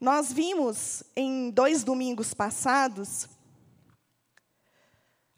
Nós 0.00 0.32
vimos 0.32 1.02
em 1.14 1.50
dois 1.50 1.84
domingos 1.84 2.32
passados 2.32 3.28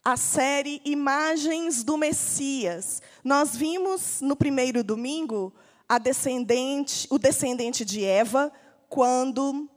a 0.04 0.17
série 0.17 0.81
Imagens 0.85 1.83
do 1.83 1.96
Messias. 1.99 3.02
Nós 3.25 3.56
vimos 3.56 4.20
no 4.20 4.36
primeiro 4.36 4.84
domingo 4.84 5.52
descendente, 5.98 7.08
o 7.10 7.18
descendente 7.18 7.84
de 7.84 8.04
Eva, 8.04 8.52
quando 8.88 9.68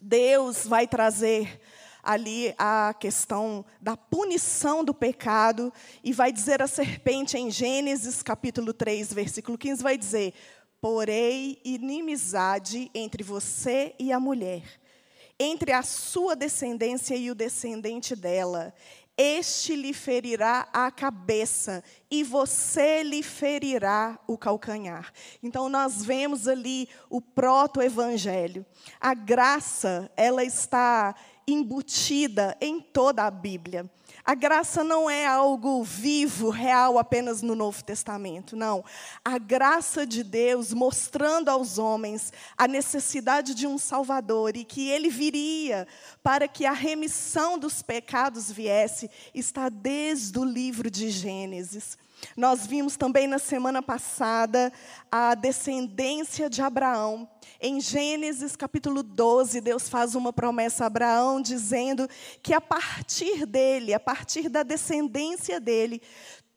Deus 0.00 0.66
vai 0.66 0.86
trazer 0.86 1.58
ali 2.02 2.54
a 2.58 2.94
questão 3.00 3.64
da 3.80 3.96
punição 3.96 4.84
do 4.84 4.92
pecado 4.92 5.72
e 6.04 6.12
vai 6.12 6.30
dizer 6.30 6.60
a 6.60 6.66
serpente 6.66 7.38
em 7.38 7.50
Gênesis 7.50 8.22
capítulo 8.22 8.74
3, 8.74 9.14
versículo 9.14 9.56
15, 9.56 9.82
vai 9.82 9.96
dizer: 9.96 10.34
"Porei 10.84 11.58
inimizade 11.64 12.90
entre 12.94 13.22
você 13.22 13.94
e 13.98 14.12
a 14.12 14.20
mulher, 14.20 14.62
entre 15.40 15.72
a 15.72 15.82
sua 15.82 16.36
descendência 16.36 17.16
e 17.16 17.30
o 17.30 17.34
descendente 17.34 18.14
dela. 18.14 18.74
Este 19.16 19.74
lhe 19.76 19.94
ferirá 19.94 20.68
a 20.74 20.90
cabeça 20.90 21.82
e 22.10 22.22
você 22.22 23.02
lhe 23.02 23.22
ferirá 23.22 24.20
o 24.26 24.36
calcanhar. 24.36 25.10
Então 25.42 25.70
nós 25.70 26.04
vemos 26.04 26.46
ali 26.46 26.86
o 27.08 27.18
proto-evangelho. 27.18 28.66
A 29.00 29.14
graça, 29.14 30.12
ela 30.14 30.44
está 30.44 31.14
embutida 31.46 32.58
em 32.60 32.78
toda 32.78 33.24
a 33.24 33.30
Bíblia. 33.30 33.90
A 34.26 34.34
graça 34.34 34.82
não 34.82 35.10
é 35.10 35.26
algo 35.26 35.84
vivo, 35.84 36.48
real 36.48 36.98
apenas 36.98 37.42
no 37.42 37.54
Novo 37.54 37.84
Testamento, 37.84 38.56
não. 38.56 38.82
A 39.22 39.36
graça 39.36 40.06
de 40.06 40.24
Deus 40.24 40.72
mostrando 40.72 41.50
aos 41.50 41.76
homens 41.76 42.32
a 42.56 42.66
necessidade 42.66 43.54
de 43.54 43.66
um 43.66 43.76
Salvador 43.76 44.56
e 44.56 44.64
que 44.64 44.88
ele 44.88 45.10
viria 45.10 45.86
para 46.22 46.48
que 46.48 46.64
a 46.64 46.72
remissão 46.72 47.58
dos 47.58 47.82
pecados 47.82 48.50
viesse, 48.50 49.10
está 49.34 49.68
desde 49.68 50.38
o 50.38 50.44
livro 50.44 50.90
de 50.90 51.10
Gênesis. 51.10 51.98
Nós 52.36 52.66
vimos 52.66 52.96
também 52.96 53.26
na 53.26 53.38
semana 53.38 53.82
passada 53.82 54.72
a 55.10 55.34
descendência 55.34 56.48
de 56.50 56.62
Abraão. 56.62 57.28
Em 57.60 57.80
Gênesis 57.80 58.56
capítulo 58.56 59.02
12, 59.02 59.60
Deus 59.60 59.88
faz 59.88 60.14
uma 60.14 60.32
promessa 60.32 60.84
a 60.84 60.86
Abraão, 60.86 61.40
dizendo 61.40 62.08
que 62.42 62.52
a 62.52 62.60
partir 62.60 63.46
dele, 63.46 63.94
a 63.94 64.00
partir 64.00 64.48
da 64.48 64.62
descendência 64.62 65.60
dele, 65.60 66.02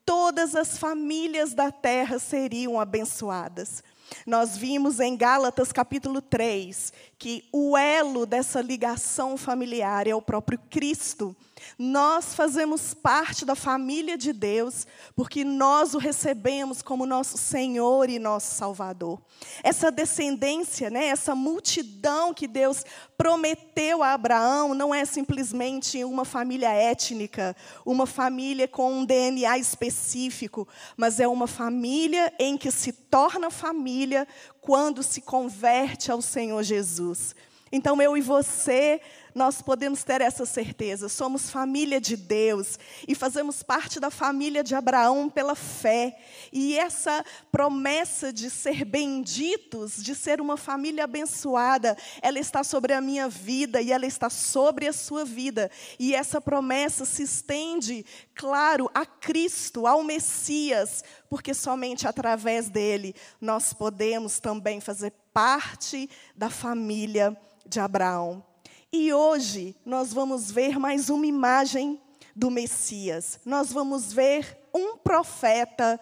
todas 0.06 0.56
as 0.56 0.78
famílias 0.78 1.54
da 1.54 1.72
terra 1.72 2.18
seriam 2.18 2.80
abençoadas. 2.80 3.84
Nós 4.26 4.58
vimos 4.58 5.00
em 5.00 5.18
Gálatas 5.18 5.72
capítulo 5.72 6.22
3 6.22 6.94
que 7.18 7.44
o 7.52 7.78
elo 7.78 8.26
dessa 8.26 8.62
ligação 8.62 9.38
familiar 9.38 10.08
é 10.08 10.16
o 10.16 10.22
próprio 10.22 10.60
Cristo. 10.70 11.36
Nós 11.78 12.34
fazemos 12.34 12.94
parte 12.94 13.46
da 13.46 13.56
família 13.56 14.18
de 14.18 14.34
Deus 14.34 14.88
porque 15.16 15.44
nós 15.44 15.94
o 15.94 15.98
recebemos 15.98 16.82
como 16.82 17.06
nosso 17.06 17.38
Senhor 17.38 18.10
e 18.10 18.20
nosso 18.20 18.56
Salvador. 18.56 19.22
Essa 19.64 19.92
descendência, 19.92 20.90
né, 20.90 21.08
essa 21.08 21.36
multidão 21.36 22.34
que 22.34 22.48
Deus 22.48 22.84
prometeu 23.18 24.04
a 24.04 24.14
Abraão 24.14 24.74
não 24.74 24.94
é 24.94 25.06
simplesmente 25.06 26.04
uma 26.04 26.26
família 26.26 26.70
étnica, 26.70 27.56
uma 27.86 28.06
família 28.06 28.68
com 28.68 28.92
um 28.92 29.06
DNA 29.06 29.58
específico, 29.58 30.68
mas 30.96 31.20
é 31.20 31.28
uma 31.28 31.48
família 31.48 32.34
em 32.40 32.58
que 32.58 32.72
se 32.72 32.92
torna 32.92 33.50
família 33.50 34.28
quando 34.62 35.02
se 35.02 35.22
converte 35.22 36.12
ao 36.12 36.22
Senhor 36.22 36.62
Jesus. 36.64 37.36
Então 37.72 38.02
eu 38.02 38.16
e 38.16 38.22
você 38.22 39.02
nós 39.38 39.62
podemos 39.62 40.04
ter 40.04 40.20
essa 40.20 40.46
certeza. 40.46 41.08
Somos 41.08 41.52
família 41.52 42.02
de 42.02 42.18
Deus 42.18 42.80
e 43.08 43.14
fazemos 43.14 43.62
parte 43.62 44.00
da 44.00 44.10
família 44.10 44.64
de 44.64 44.74
Abraão 44.74 45.30
pela 45.30 45.54
fé. 45.54 46.18
E 46.52 46.78
essa 46.78 47.24
promessa 47.52 48.34
de 48.34 48.50
ser 48.50 48.84
benditos, 48.84 50.04
de 50.04 50.16
ser 50.16 50.42
uma 50.42 50.58
família 50.58 51.04
abençoada, 51.04 51.96
ela 52.20 52.40
está 52.40 52.64
sobre 52.64 52.94
a 52.94 53.00
minha 53.00 53.30
vida 53.30 53.80
e 53.80 53.92
ela 53.92 54.08
está 54.08 54.28
sobre 54.28 54.88
a 54.88 54.94
sua 54.94 55.24
vida. 55.24 55.70
E 56.00 56.16
essa 56.16 56.42
promessa 56.42 57.06
se 57.06 57.22
estende, 57.22 58.04
claro, 58.34 58.90
a 58.92 59.06
Cristo, 59.06 59.86
ao 59.86 60.04
Messias, 60.04 61.04
porque 61.30 61.54
somente 61.54 62.08
através 62.08 62.70
dele 62.70 63.14
nós 63.40 63.72
podemos 63.72 64.40
também 64.40 64.82
fazer 64.82 65.14
parte 65.32 66.10
da 66.36 66.50
família 66.50 67.38
de 67.68 67.80
Abraão. 67.80 68.47
E 68.92 69.14
hoje 69.14 69.76
nós 69.86 70.14
vamos 70.14 70.50
ver 70.50 70.80
mais 70.80 71.10
uma 71.10 71.26
imagem 71.26 72.02
do 72.36 72.50
Messias. 72.50 73.40
Nós 73.46 73.72
vamos 73.72 74.14
ver 74.14 74.58
um 74.74 74.98
profeta 74.98 76.00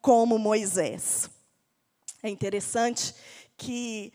como 0.00 0.38
Moisés. 0.38 1.28
É 2.22 2.28
interessante 2.28 3.14
que 3.56 4.12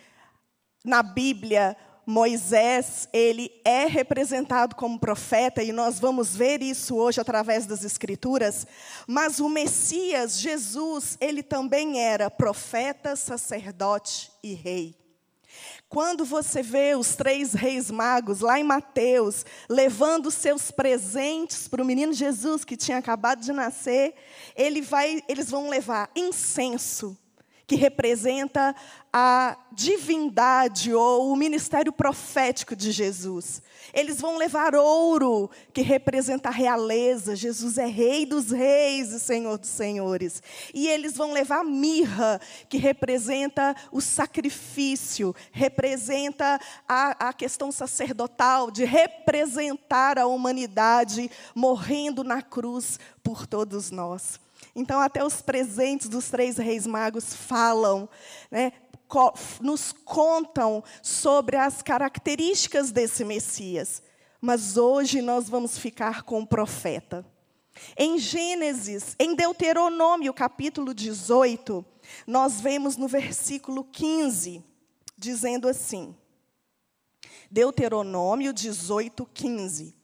na 0.86 1.04
Bíblia 1.04 1.76
Moisés, 2.06 3.08
ele 3.14 3.50
é 3.64 3.86
representado 3.86 4.76
como 4.76 5.00
profeta 5.00 5.64
e 5.64 5.72
nós 5.72 6.00
vamos 6.00 6.36
ver 6.36 6.62
isso 6.62 6.96
hoje 6.96 7.22
através 7.22 7.66
das 7.66 7.84
escrituras, 7.84 8.68
mas 9.08 9.40
o 9.40 9.48
Messias, 9.48 10.40
Jesus, 10.40 11.18
ele 11.22 11.42
também 11.42 12.02
era 12.02 12.30
profeta, 12.30 13.16
sacerdote 13.16 14.32
e 14.44 14.54
rei. 14.54 15.03
Quando 15.94 16.26
você 16.26 16.64
vê 16.64 16.96
os 16.96 17.16
três 17.16 17.54
reis 17.54 17.92
magos 17.92 18.40
lá 18.40 18.60
em 18.60 18.64
Mateus, 18.64 19.46
levando 19.70 20.32
seus 20.32 20.72
presentes 20.72 21.68
para 21.68 21.84
o 21.84 21.86
menino 21.86 22.12
Jesus 22.14 22.66
que 22.66 22.76
tinha 22.76 22.98
acabado 22.98 23.42
de 23.42 23.54
nascer, 23.54 24.16
ele 24.56 24.82
vai, 24.82 25.22
eles 25.30 25.52
vão 25.52 25.70
levar 25.70 26.10
incenso, 26.16 27.16
que 27.74 27.76
representa 27.76 28.76
a 29.12 29.58
divindade 29.72 30.94
ou 30.94 31.32
o 31.32 31.36
ministério 31.36 31.92
profético 31.92 32.76
de 32.76 32.92
Jesus. 32.92 33.64
Eles 33.92 34.22
vão 34.22 34.38
levar 34.38 34.76
ouro, 34.76 35.50
que 35.74 35.82
representa 35.82 36.50
a 36.50 36.52
realeza. 36.52 37.36
Jesus 37.36 37.80
é 37.80 37.88
Rei 37.88 38.28
dos 38.28 38.52
Reis 38.52 39.12
e 39.12 39.20
Senhor 39.20 39.58
dos 39.58 39.70
Senhores. 39.70 40.44
E 40.72 40.88
eles 40.88 41.18
vão 41.18 41.34
levar 41.34 41.64
mirra, 41.64 42.40
que 42.70 42.78
representa 42.78 43.76
o 43.92 44.00
sacrifício, 44.00 45.36
representa 45.52 46.60
a, 46.88 47.30
a 47.30 47.34
questão 47.34 47.72
sacerdotal 47.72 48.70
de 48.70 48.86
representar 48.86 50.20
a 50.20 50.28
humanidade 50.28 51.30
morrendo 51.56 52.24
na 52.24 52.44
cruz 52.44 53.00
por 53.24 53.48
todos 53.48 53.90
nós. 53.90 54.43
Então, 54.76 55.00
até 55.00 55.24
os 55.24 55.42
presentes 55.42 56.10
dos 56.10 56.30
três 56.30 56.58
reis 56.58 56.88
magos 56.88 57.34
falam, 57.34 58.10
né, 58.50 58.72
nos 59.62 59.92
contam 59.92 60.84
sobre 61.02 61.56
as 61.56 61.82
características 61.82 62.92
desse 62.92 63.24
Messias. 63.24 64.02
Mas 64.42 64.76
hoje 64.76 65.22
nós 65.22 65.48
vamos 65.48 65.78
ficar 65.78 66.24
com 66.24 66.42
o 66.42 66.48
profeta. 66.48 67.26
Em 67.98 68.18
Gênesis, 68.18 69.16
em 69.20 69.36
Deuteronômio, 69.36 70.34
capítulo 70.34 70.94
18, 70.94 71.86
nós 72.28 72.60
vemos 72.60 72.98
no 72.98 73.08
versículo 73.08 73.84
15, 73.84 74.64
dizendo 75.18 75.68
assim: 75.68 76.16
Deuteronômio 77.50 78.52
18, 78.52 79.26
15. 79.34 79.96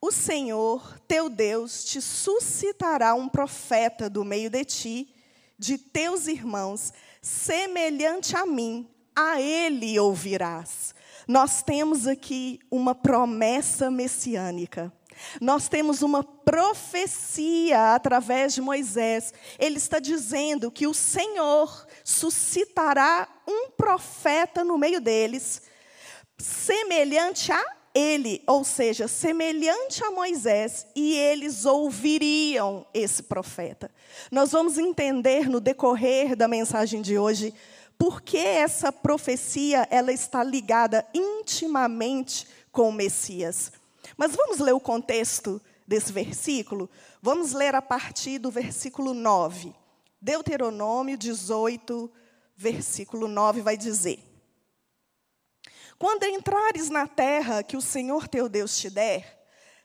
O 0.00 0.10
Senhor, 0.10 0.98
teu 1.06 1.28
Deus, 1.28 1.84
te 1.84 2.00
suscitará 2.00 3.14
um 3.14 3.28
profeta 3.28 4.08
do 4.08 4.24
meio 4.24 4.48
de 4.48 4.64
ti, 4.64 5.14
de 5.58 5.76
teus 5.76 6.26
irmãos, 6.26 6.90
semelhante 7.20 8.34
a 8.34 8.46
mim, 8.46 8.88
a 9.14 9.38
ele 9.38 10.00
ouvirás. 10.00 10.94
Nós 11.28 11.62
temos 11.62 12.06
aqui 12.06 12.58
uma 12.70 12.94
promessa 12.94 13.90
messiânica. 13.90 14.90
Nós 15.38 15.68
temos 15.68 16.00
uma 16.00 16.24
profecia 16.24 17.94
através 17.94 18.54
de 18.54 18.62
Moisés. 18.62 19.34
Ele 19.58 19.76
está 19.76 19.98
dizendo 19.98 20.70
que 20.70 20.86
o 20.86 20.94
Senhor 20.94 21.86
suscitará 22.02 23.28
um 23.46 23.68
profeta 23.70 24.64
no 24.64 24.78
meio 24.78 24.98
deles, 24.98 25.60
semelhante 26.38 27.52
a 27.52 27.79
ele, 27.94 28.42
ou 28.46 28.64
seja, 28.64 29.08
semelhante 29.08 30.02
a 30.04 30.10
Moisés, 30.10 30.86
e 30.94 31.14
eles 31.14 31.64
ouviriam 31.64 32.86
esse 32.94 33.22
profeta. 33.22 33.90
Nós 34.30 34.52
vamos 34.52 34.78
entender 34.78 35.48
no 35.48 35.60
decorrer 35.60 36.36
da 36.36 36.46
mensagem 36.46 37.02
de 37.02 37.18
hoje 37.18 37.52
por 37.98 38.22
que 38.22 38.38
essa 38.38 38.90
profecia 38.90 39.86
ela 39.90 40.12
está 40.12 40.42
ligada 40.42 41.06
intimamente 41.12 42.46
com 42.72 42.88
o 42.88 42.92
Messias. 42.92 43.72
Mas 44.16 44.34
vamos 44.34 44.58
ler 44.58 44.72
o 44.72 44.80
contexto 44.80 45.60
desse 45.86 46.12
versículo? 46.12 46.88
Vamos 47.20 47.52
ler 47.52 47.74
a 47.74 47.82
partir 47.82 48.38
do 48.38 48.50
versículo 48.50 49.12
9. 49.12 49.74
Deuteronômio 50.20 51.16
18, 51.16 52.10
versículo 52.56 53.26
9 53.26 53.60
vai 53.60 53.76
dizer: 53.76 54.29
Quando 56.00 56.24
entrares 56.24 56.88
na 56.88 57.06
terra 57.06 57.62
que 57.62 57.76
o 57.76 57.82
Senhor 57.82 58.26
teu 58.26 58.48
Deus 58.48 58.74
te 58.78 58.88
der, 58.88 59.38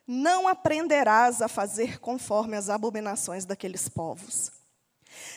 não 0.06 0.48
aprenderás 0.48 1.42
a 1.42 1.46
fazer 1.46 2.00
conforme 2.00 2.56
as 2.56 2.70
abominações 2.70 3.44
daqueles 3.44 3.86
povos. 3.86 4.50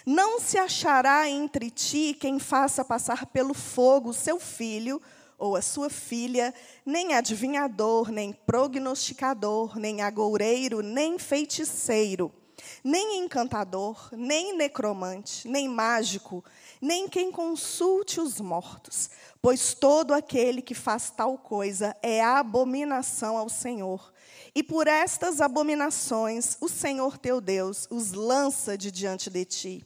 Não 0.06 0.40
se 0.40 0.58
achará 0.58 1.28
entre 1.28 1.70
ti 1.70 2.16
quem 2.18 2.40
faça 2.40 2.86
passar 2.86 3.26
pelo 3.26 3.54
fogo 3.54 4.14
seu 4.14 4.40
filho 4.40 5.02
ou 5.38 5.58
a 5.58 5.62
sua 5.62 5.90
filha, 5.90 6.54
nem 6.86 7.14
adivinhador, 7.14 8.10
nem 8.10 8.32
prognosticador, 8.32 9.78
nem 9.78 10.02
agoureiro, 10.02 10.82
nem 10.82 11.20
feiticeiro, 11.20 12.34
nem 12.84 13.24
encantador, 13.24 14.10
nem 14.12 14.56
necromante, 14.56 15.48
nem 15.48 15.68
mágico, 15.68 16.44
nem 16.82 17.08
quem 17.08 17.32
consulte 17.32 18.20
os 18.20 18.40
mortos, 18.40 19.10
pois 19.42 19.74
todo 19.74 20.14
aquele 20.14 20.62
que 20.62 20.74
faz 20.74 21.10
tal 21.10 21.38
coisa 21.38 21.96
é 22.02 22.24
abominação 22.24 23.38
ao 23.38 23.50
Senhor. 23.50 24.14
E 24.56 24.64
por 24.64 24.88
estas 24.88 25.42
abominações 25.42 26.58
o 26.60 26.68
Senhor 26.68 27.18
teu 27.18 27.40
Deus 27.40 27.88
os 27.90 28.14
lança 28.14 28.78
de 28.78 28.92
diante 28.92 29.30
de 29.30 29.46
ti. 29.46 29.86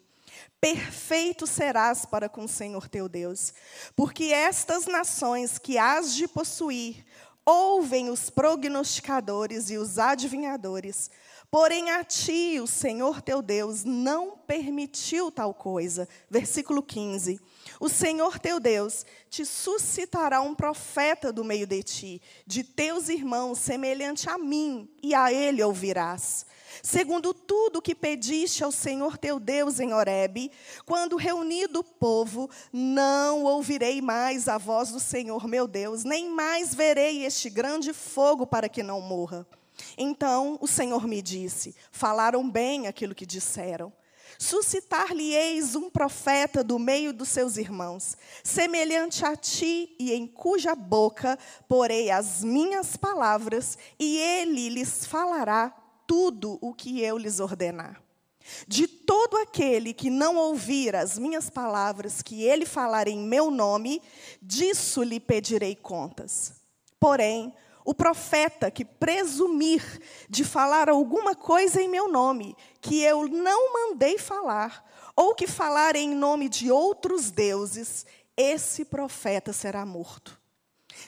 Perfeito 0.59 1.45
serás 1.45 2.05
para 2.05 2.29
com 2.29 2.45
o 2.45 2.49
Senhor 2.49 2.87
teu 2.87 3.09
Deus, 3.09 3.53
porque 3.95 4.25
estas 4.25 4.85
nações 4.85 5.57
que 5.57 5.77
has 5.77 6.15
de 6.15 6.27
possuir 6.27 7.05
ouvem 7.45 8.09
os 8.09 8.29
prognosticadores 8.29 9.69
e 9.69 9.77
os 9.77 9.99
adivinhadores, 9.99 11.11
Porém, 11.53 11.91
a 11.91 12.03
ti, 12.03 12.59
o 12.59 12.65
Senhor 12.65 13.21
teu 13.21 13.39
Deus, 13.39 13.83
não 13.83 14.31
permitiu 14.31 15.29
tal 15.29 15.53
coisa. 15.53 16.09
Versículo 16.27 16.81
15. 16.81 17.39
O 17.79 17.87
Senhor 17.87 18.39
teu 18.39 18.59
Deus 18.59 19.05
te 19.29 19.45
suscitará 19.45 20.41
um 20.41 20.55
profeta 20.55 21.31
do 21.31 21.43
meio 21.43 21.67
de 21.67 21.83
ti, 21.83 22.21
de 22.47 22.63
teus 22.63 23.07
irmãos, 23.07 23.59
semelhante 23.59 24.27
a 24.27 24.35
mim, 24.35 24.89
e 24.99 25.13
a 25.13 25.31
ele 25.31 25.61
ouvirás. 25.61 26.43
Segundo 26.81 27.35
tudo 27.35 27.83
que 27.83 27.93
pediste 27.93 28.63
ao 28.63 28.71
Senhor 28.71 29.15
teu 29.15 29.39
Deus 29.39 29.79
em 29.79 29.93
Horebe, 29.93 30.51
quando 30.87 31.17
reunido 31.17 31.81
o 31.81 31.83
povo, 31.83 32.49
não 32.71 33.43
ouvirei 33.43 34.01
mais 34.01 34.47
a 34.47 34.57
voz 34.57 34.89
do 34.89 34.99
Senhor 34.99 35.47
meu 35.47 35.67
Deus, 35.67 36.03
nem 36.03 36.31
mais 36.31 36.73
verei 36.73 37.23
este 37.23 37.47
grande 37.47 37.93
fogo 37.93 38.47
para 38.47 38.67
que 38.67 38.81
não 38.81 38.99
morra. 38.99 39.45
Então 39.97 40.57
o 40.61 40.67
Senhor 40.67 41.07
me 41.07 41.21
disse: 41.21 41.75
Falaram 41.91 42.49
bem 42.49 42.87
aquilo 42.87 43.15
que 43.15 43.25
disseram. 43.25 43.91
Suscitar-lhe-eis 44.39 45.75
um 45.75 45.89
profeta 45.89 46.63
do 46.63 46.79
meio 46.79 47.13
dos 47.13 47.29
seus 47.29 47.55
irmãos, 47.55 48.17
semelhante 48.43 49.23
a 49.25 49.35
ti, 49.35 49.95
e 49.99 50.11
em 50.11 50.25
cuja 50.25 50.75
boca 50.75 51.37
porei 51.67 52.09
as 52.09 52.43
minhas 52.43 52.97
palavras, 52.97 53.77
e 53.99 54.17
ele 54.17 54.69
lhes 54.69 55.05
falará 55.05 55.69
tudo 56.07 56.57
o 56.61 56.73
que 56.73 57.01
eu 57.01 57.17
lhes 57.17 57.39
ordenar. 57.39 58.01
De 58.67 58.87
todo 58.87 59.37
aquele 59.37 59.93
que 59.93 60.09
não 60.09 60.35
ouvir 60.35 60.95
as 60.95 61.17
minhas 61.17 61.49
palavras 61.49 62.21
que 62.21 62.43
ele 62.43 62.65
falar 62.65 63.07
em 63.07 63.17
meu 63.17 63.49
nome, 63.49 64.01
disso 64.41 65.01
lhe 65.01 65.19
pedirei 65.19 65.75
contas. 65.75 66.53
Porém, 66.99 67.53
o 67.85 67.93
profeta 67.93 68.71
que 68.71 68.85
presumir 68.85 69.83
de 70.29 70.43
falar 70.43 70.89
alguma 70.89 71.35
coisa 71.35 71.81
em 71.81 71.89
meu 71.89 72.09
nome, 72.09 72.55
que 72.81 73.01
eu 73.01 73.27
não 73.27 73.73
mandei 73.73 74.17
falar, 74.17 74.85
ou 75.15 75.35
que 75.35 75.47
falar 75.47 75.95
em 75.95 76.15
nome 76.15 76.49
de 76.49 76.71
outros 76.71 77.29
deuses, 77.29 78.05
esse 78.35 78.85
profeta 78.85 79.53
será 79.53 79.85
morto. 79.85 80.39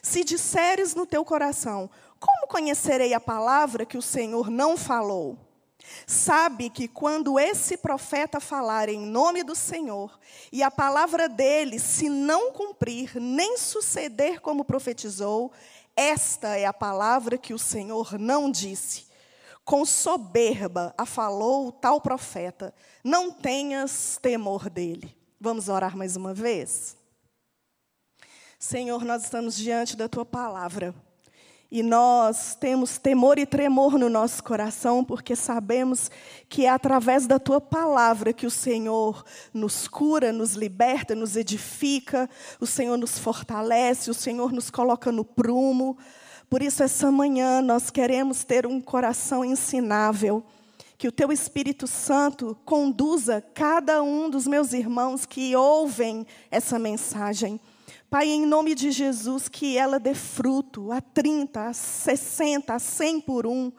Se 0.02 0.24
disseres 0.24 0.94
no 0.94 1.06
teu 1.06 1.24
coração, 1.24 1.90
como 2.20 2.48
conhecerei 2.48 3.14
a 3.14 3.20
palavra 3.20 3.86
que 3.86 3.98
o 3.98 4.02
Senhor 4.02 4.50
não 4.50 4.78
falou? 4.78 5.38
Sabe 6.08 6.70
que 6.70 6.88
quando 6.88 7.40
esse 7.40 7.78
profeta 7.78 8.40
falar 8.40 8.90
em 8.90 9.00
nome 9.00 9.44
do 9.44 9.56
Senhor, 9.56 10.20
e 10.52 10.64
a 10.64 10.72
palavra 10.72 11.30
dele 11.30 11.80
se 11.80 12.10
não 12.10 12.52
cumprir, 12.52 13.16
nem 13.16 13.58
suceder 13.58 14.42
como 14.42 14.66
profetizou, 14.66 15.52
esta 15.96 16.58
é 16.58 16.66
a 16.66 16.74
palavra 16.74 17.38
que 17.38 17.54
o 17.54 17.60
Senhor 17.60 18.20
não 18.20 18.52
disse. 18.52 19.06
Com 19.64 19.86
soberba 19.86 20.94
a 20.98 21.06
falou 21.06 21.72
tal 21.72 22.02
profeta. 22.02 22.74
Não 23.04 23.32
tenhas 23.32 24.20
temor 24.22 24.70
dele. 24.70 25.16
Vamos 25.40 25.70
orar 25.70 25.96
mais 25.98 26.16
uma 26.16 26.34
vez? 26.34 26.98
Senhor, 28.60 29.04
nós 29.04 29.24
estamos 29.24 29.56
diante 29.56 29.96
da 29.96 30.08
tua 30.08 30.26
palavra. 30.26 30.94
E 31.76 31.84
nós 31.84 32.56
temos 32.56 32.98
temor 32.98 33.38
e 33.38 33.46
tremor 33.46 34.00
no 34.00 34.08
nosso 34.08 34.42
coração, 34.42 35.04
porque 35.04 35.36
sabemos 35.36 36.10
que 36.48 36.66
é 36.66 36.70
através 36.70 37.28
da 37.28 37.38
tua 37.38 37.60
palavra 37.60 38.32
que 38.32 38.46
o 38.46 38.50
Senhor 38.50 39.26
nos 39.54 39.86
cura, 39.86 40.32
nos 40.32 40.54
liberta, 40.54 41.14
nos 41.14 41.36
edifica, 41.36 42.30
o 42.62 42.66
Senhor 42.66 42.98
nos 42.98 43.20
fortalece, 43.20 44.10
o 44.10 44.14
Senhor 44.14 44.54
nos 44.54 44.70
coloca 44.70 45.12
no 45.12 45.26
prumo. 45.26 45.98
Por 46.50 46.62
isso, 46.62 46.82
essa 46.82 47.12
manhã, 47.12 47.62
nós 47.62 47.90
queremos 47.90 48.46
ter 48.46 48.66
um 48.66 48.80
coração 48.80 49.44
ensinável. 49.44 50.46
Que 50.98 51.10
o 51.10 51.12
teu 51.12 51.30
Espírito 51.30 51.88
Santo 51.88 52.58
conduza 52.64 53.44
cada 53.54 54.02
um 54.02 54.30
dos 54.30 54.48
meus 54.48 54.72
irmãos 54.72 55.26
que 55.26 55.54
ouvem 55.58 56.26
essa 56.50 56.80
mensagem 56.80 57.60
Pai, 58.10 58.30
em 58.30 58.46
nome 58.46 58.76
de 58.76 58.92
Jesus, 58.92 59.50
que 59.50 59.78
ela 59.78 60.00
dê 60.00 60.14
fruto 60.14 60.92
a 60.92 61.02
30, 61.02 61.68
a 61.68 61.74
60, 61.74 62.74
a 62.74 62.80
100 62.80 63.22
por 63.22 63.46
um, 63.46 63.72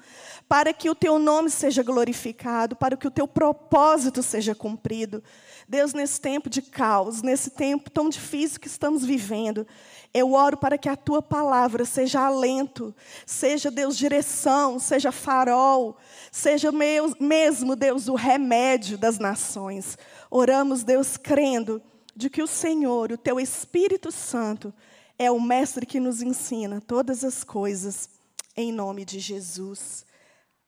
para 0.48 0.72
que 0.72 0.90
o 0.90 0.94
teu 0.94 1.18
nome 1.18 1.48
seja 1.48 1.82
glorificado, 1.82 2.76
para 2.76 2.96
que 2.96 3.06
o 3.06 3.10
teu 3.10 3.26
propósito 3.26 4.22
seja 4.22 4.54
cumprido. 4.54 5.22
Deus, 5.68 5.94
nesse 5.94 6.20
tempo 6.20 6.50
de 6.50 6.60
caos, 6.60 7.22
nesse 7.22 7.50
tempo 7.50 7.90
tão 7.90 8.08
difícil 8.08 8.60
que 8.60 8.66
estamos 8.66 9.04
vivendo, 9.04 9.66
eu 10.12 10.32
oro 10.32 10.56
para 10.56 10.76
que 10.76 10.88
a 10.88 10.96
tua 10.96 11.22
palavra 11.22 11.84
seja 11.84 12.20
alento, 12.26 12.94
seja, 13.24 13.70
Deus, 13.70 13.96
direção, 13.96 14.78
seja 14.78 15.10
farol, 15.12 15.96
seja 16.30 16.70
mesmo, 16.72 17.74
Deus, 17.76 18.08
o 18.08 18.14
remédio 18.14 18.98
das 18.98 19.18
nações. 19.18 19.96
Oramos, 20.30 20.84
Deus, 20.84 21.16
crendo 21.16 21.82
de 22.16 22.30
que 22.30 22.42
o 22.42 22.46
Senhor, 22.46 23.12
o 23.12 23.18
teu 23.18 23.38
Espírito 23.38 24.10
Santo, 24.10 24.72
é 25.18 25.30
o 25.30 25.40
mestre 25.40 25.84
que 25.84 26.00
nos 26.00 26.22
ensina 26.22 26.80
todas 26.80 27.22
as 27.22 27.44
coisas, 27.44 28.08
em 28.56 28.73
nome 28.73 29.04
de 29.04 29.20
Jesus. 29.20 30.06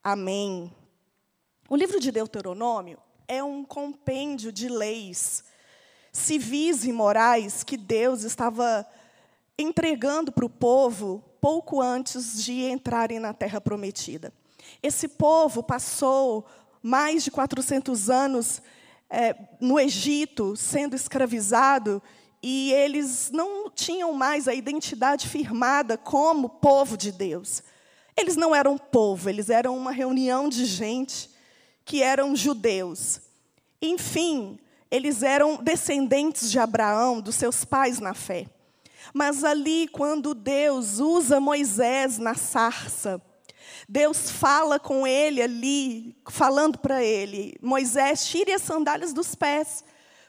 Amém. 0.04 0.70
O 1.68 1.74
livro 1.74 1.98
de 1.98 2.12
Deuteronômio 2.12 2.98
é 3.26 3.42
um 3.42 3.64
compêndio 3.64 4.52
de 4.52 4.68
leis 4.68 5.44
civis 6.12 6.84
e 6.84 6.92
morais 6.92 7.62
que 7.62 7.76
Deus 7.76 8.24
estava 8.24 8.86
entregando 9.58 10.32
para 10.32 10.44
o 10.44 10.50
povo 10.50 11.22
pouco 11.40 11.80
antes 11.80 12.42
de 12.42 12.64
entrarem 12.64 13.18
na 13.18 13.32
terra 13.32 13.60
prometida. 13.60 14.32
Esse 14.82 15.08
povo 15.08 15.62
passou 15.62 16.46
mais 16.82 17.24
de 17.24 17.30
400 17.30 18.10
anos 18.10 18.62
é, 19.10 19.34
no 19.60 19.78
Egito, 19.78 20.56
sendo 20.56 20.94
escravizado, 20.94 22.02
e 22.42 22.72
eles 22.72 23.30
não 23.32 23.70
tinham 23.70 24.12
mais 24.12 24.46
a 24.46 24.54
identidade 24.54 25.26
firmada 25.26 25.96
como 25.96 26.48
povo 26.48 26.96
de 26.96 27.10
Deus. 27.10 27.62
Eles 28.16 28.36
não 28.36 28.54
eram 28.54 28.76
povo, 28.76 29.28
eles 29.28 29.50
eram 29.50 29.76
uma 29.76 29.92
reunião 29.92 30.48
de 30.48 30.64
gente 30.64 31.30
que 31.84 32.02
eram 32.02 32.36
judeus. 32.36 33.20
Enfim, 33.80 34.58
eles 34.90 35.22
eram 35.22 35.56
descendentes 35.56 36.50
de 36.50 36.58
Abraão, 36.58 37.20
dos 37.20 37.34
seus 37.34 37.64
pais 37.64 37.98
na 37.98 38.14
fé. 38.14 38.46
Mas 39.14 39.42
ali, 39.42 39.88
quando 39.88 40.34
Deus 40.34 40.98
usa 40.98 41.40
Moisés 41.40 42.18
na 42.18 42.34
sarça, 42.34 43.20
Deus 43.88 44.30
fala 44.30 44.78
com 44.78 45.06
ele 45.06 45.42
ali, 45.42 46.16
falando 46.28 46.78
para 46.78 47.02
ele: 47.02 47.56
Moisés, 47.62 48.26
tire 48.26 48.52
as 48.52 48.62
sandálias 48.62 49.12
dos 49.12 49.34
pés, 49.34 49.84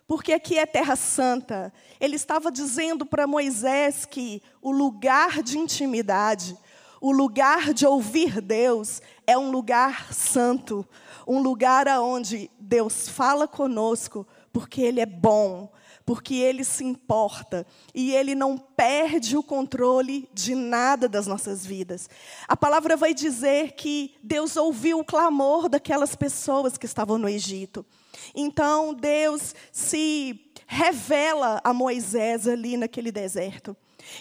porque 0.07 0.33
aqui 0.33 0.57
é 0.57 0.65
terra 0.65 0.95
santa. 0.95 1.73
Ele 1.99 2.15
estava 2.15 2.51
dizendo 2.51 3.05
para 3.05 3.27
Moisés 3.27 4.05
que 4.05 4.41
o 4.61 4.71
lugar 4.71 5.43
de 5.43 5.57
intimidade, 5.57 6.57
o 7.01 7.11
lugar 7.11 7.73
de 7.73 7.85
ouvir 7.85 8.41
Deus, 8.41 9.01
é 9.25 9.37
um 9.37 9.51
lugar 9.51 10.13
santo, 10.13 10.87
um 11.27 11.39
lugar 11.41 11.87
onde 11.99 12.49
Deus 12.59 13.07
fala 13.07 13.47
conosco, 13.47 14.25
porque 14.51 14.81
Ele 14.81 14.99
é 14.99 15.05
bom, 15.05 15.71
porque 16.09 16.33
Ele 16.33 16.63
se 16.63 16.83
importa 16.83 17.67
e 17.93 18.15
Ele 18.15 18.33
não 18.33 18.57
perde 18.57 19.37
o 19.37 19.43
controle 19.43 20.27
de 20.33 20.55
nada 20.55 21.07
das 21.07 21.27
nossas 21.27 21.63
vidas. 21.63 22.09
A 22.47 22.57
palavra 22.57 22.97
vai 22.97 23.13
dizer 23.13 23.73
que 23.73 24.15
Deus 24.23 24.57
ouviu 24.57 24.97
o 24.97 25.05
clamor 25.05 25.69
daquelas 25.69 26.15
pessoas 26.15 26.79
que 26.79 26.87
estavam 26.87 27.19
no 27.19 27.29
Egito. 27.29 27.85
Então 28.33 28.91
Deus 28.91 29.53
se 29.71 30.51
revela 30.65 31.61
a 31.63 31.71
Moisés 31.75 32.47
ali 32.47 32.75
naquele 32.75 33.11
deserto. 33.11 33.77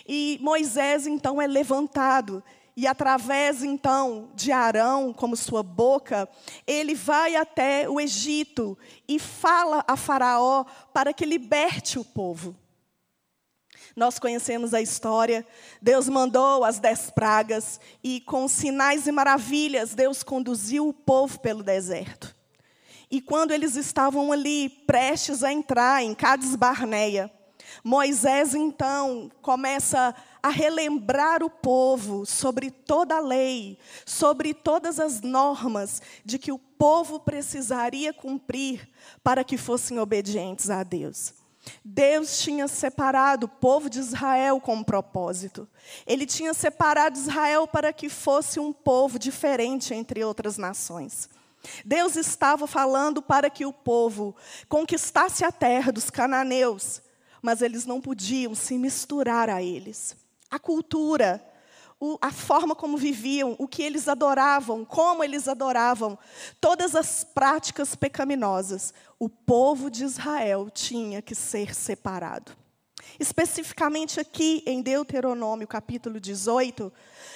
E 0.06 0.38
Moisés 0.42 1.06
então 1.06 1.40
é 1.40 1.46
levantado 1.46 2.44
e 2.78 2.86
através 2.86 3.64
então 3.64 4.30
de 4.36 4.52
Arão 4.52 5.12
como 5.12 5.36
sua 5.36 5.64
boca, 5.64 6.28
ele 6.64 6.94
vai 6.94 7.34
até 7.34 7.90
o 7.90 8.00
Egito 8.00 8.78
e 9.08 9.18
fala 9.18 9.84
a 9.88 9.96
Faraó 9.96 10.64
para 10.94 11.12
que 11.12 11.26
liberte 11.26 11.98
o 11.98 12.04
povo. 12.04 12.54
Nós 13.96 14.20
conhecemos 14.20 14.72
a 14.74 14.80
história. 14.80 15.44
Deus 15.82 16.08
mandou 16.08 16.62
as 16.62 16.78
dez 16.78 17.10
pragas 17.10 17.80
e, 18.00 18.20
com 18.20 18.46
sinais 18.46 19.08
e 19.08 19.10
maravilhas, 19.10 19.92
Deus 19.92 20.22
conduziu 20.22 20.86
o 20.86 20.94
povo 20.94 21.40
pelo 21.40 21.64
deserto. 21.64 22.32
E 23.10 23.20
quando 23.20 23.50
eles 23.50 23.74
estavam 23.74 24.30
ali, 24.30 24.68
prestes 24.68 25.42
a 25.42 25.52
entrar 25.52 26.04
em 26.04 26.14
Cades 26.14 26.54
Barneia, 26.54 27.28
Moisés 27.82 28.54
então 28.54 29.30
começa 29.42 30.08
a 30.08 30.14
relembrar 30.48 31.42
o 31.42 31.50
povo 31.50 32.24
sobre 32.24 32.70
toda 32.70 33.16
a 33.16 33.20
lei, 33.20 33.78
sobre 34.06 34.54
todas 34.54 35.00
as 35.00 35.20
normas 35.20 36.00
de 36.24 36.38
que 36.38 36.52
o 36.52 36.58
povo 36.58 37.18
precisaria 37.18 38.12
cumprir 38.12 38.88
para 39.22 39.42
que 39.42 39.56
fossem 39.56 39.98
obedientes 39.98 40.70
a 40.70 40.82
Deus. 40.82 41.34
Deus 41.84 42.40
tinha 42.40 42.68
separado 42.68 43.46
o 43.46 43.48
povo 43.48 43.90
de 43.90 43.98
Israel 43.98 44.60
com 44.60 44.76
um 44.76 44.84
propósito. 44.84 45.68
Ele 46.06 46.24
tinha 46.24 46.54
separado 46.54 47.18
Israel 47.18 47.66
para 47.66 47.92
que 47.92 48.08
fosse 48.08 48.60
um 48.60 48.72
povo 48.72 49.18
diferente 49.18 49.92
entre 49.92 50.24
outras 50.24 50.56
nações. 50.56 51.28
Deus 51.84 52.16
estava 52.16 52.66
falando 52.66 53.20
para 53.20 53.50
que 53.50 53.66
o 53.66 53.72
povo 53.72 54.34
conquistasse 54.68 55.44
a 55.44 55.50
terra 55.50 55.90
dos 55.90 56.08
cananeus, 56.08 57.02
mas 57.42 57.60
eles 57.60 57.84
não 57.84 58.00
podiam 58.00 58.54
se 58.54 58.78
misturar 58.78 59.50
a 59.50 59.62
eles 59.62 60.16
a 60.50 60.58
cultura, 60.58 61.44
a 62.20 62.30
forma 62.30 62.74
como 62.74 62.96
viviam, 62.96 63.56
o 63.58 63.66
que 63.66 63.82
eles 63.82 64.08
adoravam, 64.08 64.84
como 64.84 65.24
eles 65.24 65.48
adoravam, 65.48 66.16
todas 66.60 66.94
as 66.94 67.24
práticas 67.24 67.96
pecaminosas, 67.96 68.94
o 69.18 69.28
povo 69.28 69.90
de 69.90 70.04
Israel 70.04 70.70
tinha 70.70 71.20
que 71.20 71.34
ser 71.34 71.74
separado. 71.74 72.56
Especificamente 73.18 74.20
aqui 74.20 74.62
em 74.64 74.80
Deuteronômio, 74.80 75.66
capítulo 75.66 76.20
18, 76.20 76.92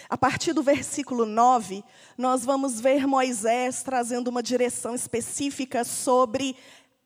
a 0.08 0.16
partir 0.16 0.52
do 0.52 0.62
versículo 0.62 1.26
9, 1.26 1.82
nós 2.16 2.44
vamos 2.44 2.80
ver 2.80 3.06
Moisés 3.06 3.82
trazendo 3.82 4.28
uma 4.28 4.42
direção 4.42 4.94
específica 4.94 5.82
sobre 5.84 6.56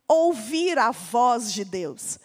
ouvir 0.06 0.78
a 0.78 0.90
voz 0.90 1.52
de 1.52 1.64
Deus. 1.64 2.18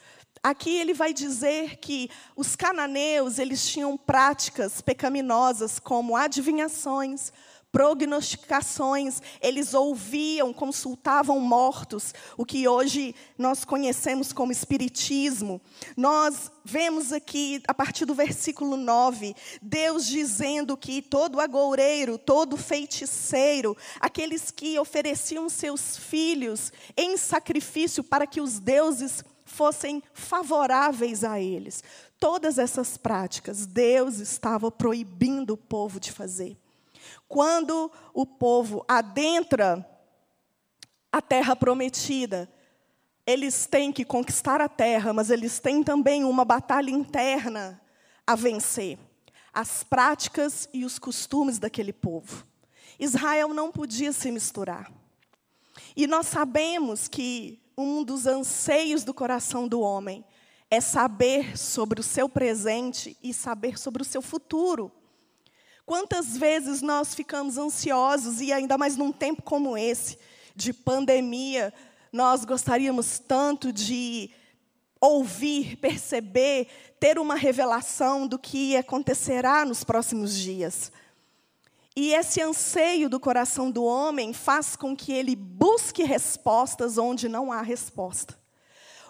Aqui 0.44 0.76
ele 0.78 0.94
vai 0.94 1.14
dizer 1.14 1.78
que 1.78 2.10
os 2.36 2.56
cananeus, 2.56 3.38
eles 3.38 3.68
tinham 3.68 3.96
práticas 3.96 4.82
pecaminosas 4.82 5.78
como 5.78 6.16
adivinhações, 6.16 7.32
prognosticações, 7.72 9.22
eles 9.40 9.74
ouviam, 9.74 10.52
consultavam 10.52 11.40
mortos, 11.40 12.14
o 12.36 12.46
que 12.46 12.68
hoje 12.68 13.16
nós 13.38 13.64
conhecemos 13.64 14.34
como 14.34 14.52
espiritismo. 14.52 15.62
Nós 15.96 16.52
vemos 16.66 17.14
aqui, 17.14 17.62
a 17.68 17.74
partir 17.74 18.06
do 18.06 18.14
versículo 18.14 18.76
9, 18.76 19.34
Deus 19.62 20.06
dizendo 20.06 20.76
que 20.76 21.02
todo 21.02 21.40
agoureiro, 21.40 22.18
todo 22.18 22.58
feiticeiro, 22.58 23.78
aqueles 24.00 24.52
que 24.52 24.78
ofereciam 24.78 25.48
seus 25.48 25.96
filhos 25.96 26.74
em 26.98 27.16
sacrifício 27.16 28.04
para 28.04 28.28
que 28.28 28.42
os 28.42 28.60
deuses 28.60 29.24
fossem 29.52 30.02
favoráveis 30.14 31.24
a 31.24 31.40
eles. 31.40 31.84
Todas 32.20 32.58
essas 32.58 32.98
práticas 32.98 33.66
Deus 33.66 34.18
estava 34.20 34.72
proibindo 34.72 35.54
o 35.54 35.58
povo 35.58 36.00
de 36.00 36.12
fazer. 36.12 36.58
Quando 37.28 37.92
o 38.14 38.26
povo 38.26 38.86
adentra 38.88 39.88
a 41.12 41.22
terra 41.22 41.56
prometida, 41.56 42.50
eles 43.26 43.66
têm 43.66 43.92
que 43.92 44.06
conquistar 44.06 44.62
a 44.62 44.70
terra, 44.70 45.14
mas 45.14 45.30
eles 45.30 45.60
têm 45.60 45.84
também 45.84 46.24
uma 46.24 46.46
batalha 46.46 46.90
interna 46.90 47.80
a 48.26 48.36
vencer. 48.36 48.98
As 49.54 49.84
práticas 49.84 50.68
e 50.74 50.86
os 50.86 50.98
costumes 50.98 51.60
daquele 51.60 51.92
povo. 51.92 52.48
Israel 52.98 53.54
não 53.54 53.72
podia 53.72 54.14
se 54.14 54.32
misturar. 54.32 54.92
E 55.96 56.08
nós 56.08 56.28
sabemos 56.28 57.08
que 57.08 57.61
um 57.78 58.04
dos 58.04 58.28
anseios 58.28 59.04
do 59.04 59.14
coração 59.14 59.68
do 59.68 59.82
homem 59.82 60.24
é 60.70 60.80
saber 60.80 61.58
sobre 61.58 62.00
o 62.00 62.04
seu 62.04 62.30
presente 62.30 63.18
e 63.22 63.34
saber 63.34 63.78
sobre 63.78 64.02
o 64.02 64.06
seu 64.06 64.22
futuro. 64.22 64.92
Quantas 65.86 66.38
vezes 66.38 66.82
nós 66.82 67.14
ficamos 67.14 67.58
ansiosos, 67.58 68.40
e 68.40 68.54
ainda 68.54 68.78
mais 68.78 68.96
num 68.96 69.12
tempo 69.12 69.42
como 69.42 69.78
esse, 69.78 70.18
de 70.56 70.72
pandemia, 70.72 71.74
nós 72.12 72.46
gostaríamos 72.46 73.20
tanto 73.20 73.74
de 73.74 74.30
ouvir, 75.00 75.78
perceber, 75.78 76.68
ter 77.00 77.18
uma 77.18 77.36
revelação 77.36 78.28
do 78.28 78.38
que 78.38 78.78
acontecerá 78.78 79.66
nos 79.66 79.84
próximos 79.84 80.34
dias. 80.36 80.92
E 81.96 82.14
esse 82.14 82.42
anseio 82.42 83.10
do 83.10 83.20
coração 83.20 83.70
do 83.70 83.84
homem 83.84 84.34
faz 84.34 84.76
com 84.76 84.96
que 84.96 85.12
ele 85.12 85.36
busque 85.36 86.04
respostas 86.04 86.98
onde 86.98 87.28
não 87.28 87.52
há 87.52 87.62
resposta. 87.62 88.40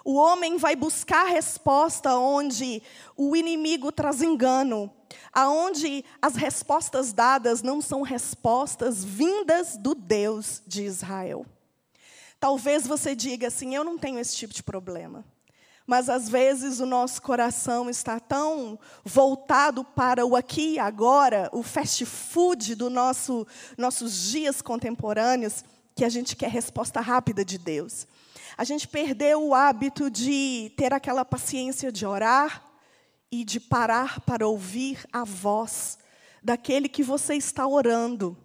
O 0.04 0.14
homem 0.14 0.56
vai 0.56 0.74
buscar 0.74 1.26
resposta 1.26 2.16
onde 2.16 2.82
o 3.16 3.36
inimigo 3.36 3.92
traz 3.92 4.20
engano, 4.20 4.92
aonde 5.32 6.04
as 6.20 6.34
respostas 6.34 7.12
dadas 7.12 7.62
não 7.62 7.80
são 7.80 8.02
respostas 8.02 9.04
vindas 9.04 9.76
do 9.76 9.94
Deus 9.94 10.60
de 10.66 10.82
Israel. 10.82 11.46
Talvez 12.40 12.84
você 12.84 13.14
diga 13.14 13.46
assim: 13.46 13.76
eu 13.76 13.84
não 13.84 13.96
tenho 13.96 14.18
esse 14.18 14.34
tipo 14.34 14.52
de 14.52 14.62
problema. 14.64 15.24
Mas 15.86 16.08
às 16.08 16.28
vezes 16.28 16.80
o 16.80 16.86
nosso 16.86 17.20
coração 17.20 17.90
está 17.90 18.20
tão 18.20 18.78
voltado 19.04 19.84
para 19.84 20.24
o 20.24 20.36
aqui 20.36 20.74
e 20.74 20.78
agora, 20.78 21.48
o 21.52 21.62
fast 21.62 22.04
food 22.06 22.74
do 22.74 22.88
nosso 22.88 23.46
nossos 23.76 24.30
dias 24.30 24.62
contemporâneos, 24.62 25.64
que 25.94 26.04
a 26.04 26.08
gente 26.08 26.36
quer 26.36 26.50
resposta 26.50 27.00
rápida 27.00 27.44
de 27.44 27.58
Deus. 27.58 28.06
A 28.56 28.64
gente 28.64 28.86
perdeu 28.86 29.42
o 29.42 29.54
hábito 29.54 30.10
de 30.10 30.72
ter 30.76 30.92
aquela 30.92 31.24
paciência 31.24 31.90
de 31.90 32.06
orar 32.06 32.62
e 33.30 33.44
de 33.44 33.58
parar 33.58 34.20
para 34.20 34.46
ouvir 34.46 35.04
a 35.12 35.24
voz 35.24 35.98
daquele 36.42 36.88
que 36.88 37.02
você 37.02 37.34
está 37.34 37.66
orando. 37.66 38.36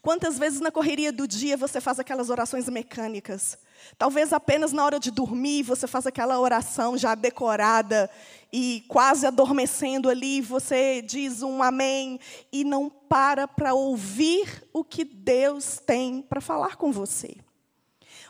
Quantas 0.00 0.38
vezes 0.38 0.60
na 0.60 0.70
correria 0.70 1.12
do 1.12 1.26
dia 1.26 1.56
você 1.56 1.80
faz 1.80 1.98
aquelas 1.98 2.30
orações 2.30 2.68
mecânicas? 2.68 3.58
Talvez 3.98 4.32
apenas 4.32 4.72
na 4.72 4.84
hora 4.84 4.98
de 4.98 5.10
dormir 5.10 5.62
você 5.62 5.86
faça 5.86 6.08
aquela 6.08 6.40
oração 6.40 6.96
já 6.96 7.14
decorada 7.14 8.10
e 8.52 8.84
quase 8.88 9.26
adormecendo 9.26 10.08
ali, 10.08 10.40
você 10.40 11.00
diz 11.02 11.42
um 11.42 11.62
amém 11.62 12.20
e 12.52 12.64
não 12.64 12.90
para 12.90 13.48
para 13.48 13.74
ouvir 13.74 14.68
o 14.72 14.84
que 14.84 15.04
Deus 15.04 15.80
tem 15.84 16.22
para 16.22 16.40
falar 16.40 16.76
com 16.76 16.92
você. 16.92 17.36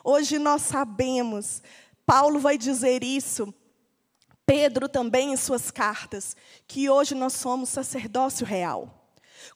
Hoje 0.05 0.39
nós 0.39 0.63
sabemos, 0.63 1.63
Paulo 2.05 2.39
vai 2.39 2.59
dizer 2.59 3.05
isso, 3.05 3.53
Pedro 4.45 4.89
também 4.89 5.33
em 5.33 5.37
suas 5.37 5.71
cartas, 5.71 6.37
que 6.67 6.91
hoje 6.91 7.15
nós 7.15 7.33
somos 7.35 7.69
sacerdócio 7.69 8.45
real. 8.45 9.02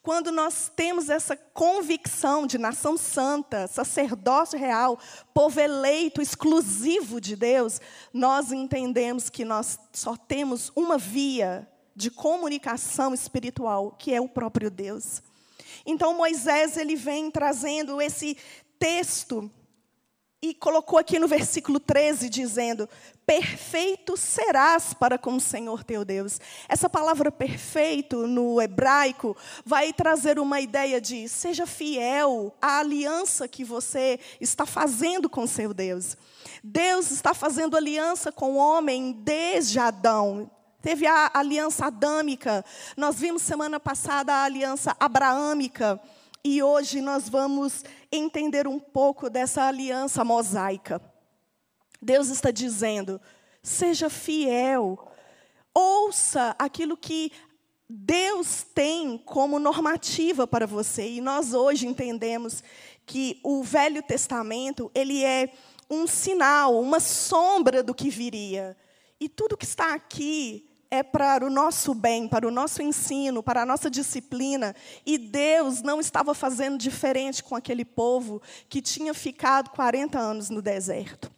Quando 0.02 0.30
nós 0.32 0.70
temos 0.74 1.08
essa 1.08 1.36
convicção 1.36 2.46
de 2.46 2.58
nação 2.58 2.96
santa, 2.96 3.66
sacerdócio 3.66 4.58
real, 4.58 4.98
povo 5.34 5.60
eleito 5.60 6.20
exclusivo 6.22 7.20
de 7.20 7.36
Deus, 7.36 7.80
nós 8.12 8.52
entendemos 8.52 9.28
que 9.28 9.44
nós 9.44 9.78
só 9.92 10.16
temos 10.16 10.72
uma 10.74 10.98
via 10.98 11.68
de 11.94 12.10
comunicação 12.10 13.14
espiritual, 13.14 13.92
que 13.98 14.12
é 14.12 14.20
o 14.20 14.28
próprio 14.28 14.70
Deus. 14.70 15.22
Então 15.84 16.14
Moisés 16.14 16.76
ele 16.76 16.96
vem 16.96 17.30
trazendo 17.30 18.00
esse 18.00 18.36
texto 18.78 19.50
e 20.50 20.54
colocou 20.54 20.96
aqui 20.98 21.18
no 21.18 21.26
versículo 21.26 21.80
13, 21.80 22.28
dizendo: 22.28 22.88
Perfeito 23.26 24.16
serás 24.16 24.94
para 24.94 25.18
com 25.18 25.34
o 25.34 25.40
Senhor 25.40 25.82
teu 25.82 26.04
Deus. 26.04 26.40
Essa 26.68 26.88
palavra 26.88 27.32
perfeito 27.32 28.26
no 28.28 28.60
hebraico 28.62 29.36
vai 29.64 29.92
trazer 29.92 30.38
uma 30.38 30.60
ideia 30.60 31.00
de 31.00 31.28
seja 31.28 31.66
fiel 31.66 32.54
à 32.62 32.78
aliança 32.78 33.48
que 33.48 33.64
você 33.64 34.20
está 34.40 34.64
fazendo 34.64 35.28
com 35.28 35.46
seu 35.46 35.74
Deus. 35.74 36.16
Deus 36.62 37.10
está 37.10 37.34
fazendo 37.34 37.76
aliança 37.76 38.30
com 38.30 38.52
o 38.52 38.56
homem 38.56 39.12
desde 39.12 39.80
Adão. 39.80 40.48
Teve 40.80 41.06
a 41.08 41.32
aliança 41.34 41.86
adâmica. 41.86 42.64
Nós 42.96 43.16
vimos 43.18 43.42
semana 43.42 43.80
passada 43.80 44.32
a 44.32 44.44
aliança 44.44 44.96
abraâmica. 45.00 46.00
E 46.48 46.62
hoje 46.62 47.00
nós 47.00 47.28
vamos 47.28 47.82
entender 48.10 48.68
um 48.68 48.78
pouco 48.78 49.28
dessa 49.28 49.64
aliança 49.64 50.24
mosaica. 50.24 51.02
Deus 52.00 52.28
está 52.28 52.52
dizendo: 52.52 53.20
seja 53.64 54.08
fiel, 54.08 55.10
ouça 55.74 56.54
aquilo 56.56 56.96
que 56.96 57.32
Deus 57.88 58.62
tem 58.62 59.18
como 59.18 59.58
normativa 59.58 60.46
para 60.46 60.68
você. 60.68 61.10
E 61.10 61.20
nós 61.20 61.52
hoje 61.52 61.88
entendemos 61.88 62.62
que 63.04 63.40
o 63.42 63.64
Velho 63.64 64.00
Testamento, 64.00 64.88
ele 64.94 65.24
é 65.24 65.52
um 65.90 66.06
sinal, 66.06 66.80
uma 66.80 67.00
sombra 67.00 67.82
do 67.82 67.92
que 67.92 68.08
viria. 68.08 68.76
E 69.18 69.28
tudo 69.28 69.56
que 69.56 69.64
está 69.64 69.94
aqui 69.94 70.75
é 70.96 71.02
para 71.02 71.44
o 71.44 71.50
nosso 71.50 71.94
bem, 71.94 72.26
para 72.26 72.46
o 72.46 72.50
nosso 72.50 72.82
ensino, 72.82 73.42
para 73.42 73.62
a 73.62 73.66
nossa 73.66 73.90
disciplina. 73.90 74.74
E 75.04 75.18
Deus 75.18 75.82
não 75.82 76.00
estava 76.00 76.34
fazendo 76.34 76.78
diferente 76.78 77.42
com 77.42 77.54
aquele 77.54 77.84
povo 77.84 78.42
que 78.68 78.82
tinha 78.82 79.14
ficado 79.14 79.70
40 79.70 80.18
anos 80.18 80.50
no 80.50 80.60
deserto. 80.60 81.30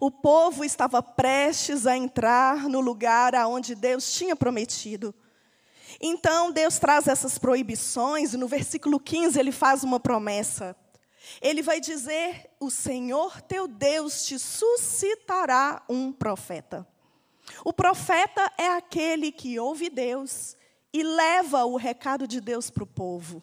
O 0.00 0.10
povo 0.10 0.64
estava 0.64 1.02
prestes 1.02 1.86
a 1.86 1.96
entrar 1.96 2.68
no 2.68 2.80
lugar 2.80 3.34
aonde 3.34 3.74
Deus 3.74 4.12
tinha 4.12 4.34
prometido. 4.36 5.14
Então 6.00 6.50
Deus 6.50 6.78
traz 6.78 7.06
essas 7.06 7.38
proibições, 7.38 8.34
e 8.34 8.36
no 8.36 8.48
versículo 8.48 8.98
15 8.98 9.38
ele 9.38 9.52
faz 9.52 9.84
uma 9.84 10.00
promessa. 10.00 10.76
Ele 11.40 11.62
vai 11.62 11.80
dizer: 11.80 12.50
O 12.60 12.70
Senhor 12.70 13.40
teu 13.42 13.66
Deus 13.66 14.24
te 14.26 14.38
suscitará 14.38 15.82
um 15.88 16.12
profeta. 16.12 16.86
O 17.64 17.72
profeta 17.72 18.52
é 18.58 18.68
aquele 18.68 19.32
que 19.32 19.58
ouve 19.58 19.88
Deus 19.88 20.54
e 20.92 21.02
leva 21.02 21.64
o 21.64 21.76
recado 21.76 22.28
de 22.28 22.40
Deus 22.40 22.68
para 22.68 22.84
o 22.84 22.86
povo. 22.86 23.42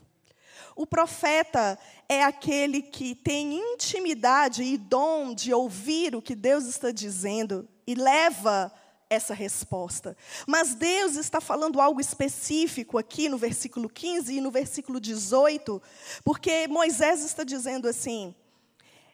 O 0.75 0.85
profeta 0.85 1.77
é 2.07 2.23
aquele 2.23 2.81
que 2.81 3.15
tem 3.15 3.55
intimidade 3.73 4.63
e 4.63 4.77
dom 4.77 5.33
de 5.33 5.51
ouvir 5.51 6.15
o 6.15 6.21
que 6.21 6.35
Deus 6.35 6.65
está 6.65 6.91
dizendo 6.91 7.67
e 7.85 7.95
leva 7.95 8.71
essa 9.09 9.33
resposta. 9.33 10.15
Mas 10.47 10.73
Deus 10.73 11.15
está 11.15 11.41
falando 11.41 11.81
algo 11.81 11.99
específico 11.99 12.97
aqui 12.97 13.27
no 13.27 13.37
versículo 13.37 13.89
15 13.89 14.33
e 14.37 14.39
no 14.39 14.49
versículo 14.49 15.01
18, 15.01 15.81
porque 16.23 16.67
Moisés 16.69 17.25
está 17.25 17.43
dizendo 17.43 17.87
assim: 17.89 18.33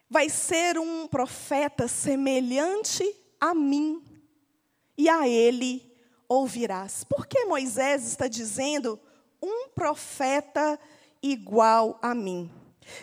vai 0.07 0.29
ser 0.29 0.77
um 0.77 1.07
profeta 1.07 1.87
semelhante 1.87 3.03
a 3.41 3.55
mim, 3.55 4.03
e 4.97 5.07
a 5.09 5.27
ele 5.27 5.89
ouvirás. 6.27 7.03
Por 7.03 7.27
que 7.27 7.45
Moisés 7.45 8.05
está 8.07 8.27
dizendo 8.27 8.99
um 9.41 9.69
profeta 9.69 10.79
igual 11.21 11.99
a 12.01 12.13
mim? 12.15 12.51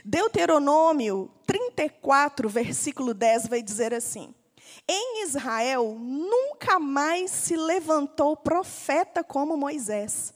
Deuteronômio 0.05 1.31
34, 1.47 2.49
versículo 2.49 3.15
10 3.15 3.49
vai 3.49 3.63
dizer 3.63 3.93
assim: 3.95 4.35
em 4.89 5.23
Israel 5.23 5.97
nunca 5.99 6.79
mais 6.79 7.31
se 7.31 7.57
levantou 7.57 8.37
profeta 8.37 9.23
como 9.23 9.57
Moisés, 9.57 10.35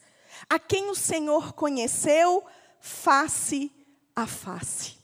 a 0.49 0.59
quem 0.59 0.91
o 0.91 0.95
Senhor 0.95 1.53
conheceu 1.53 2.45
face 2.81 3.73
a 4.15 4.27
face. 4.27 4.98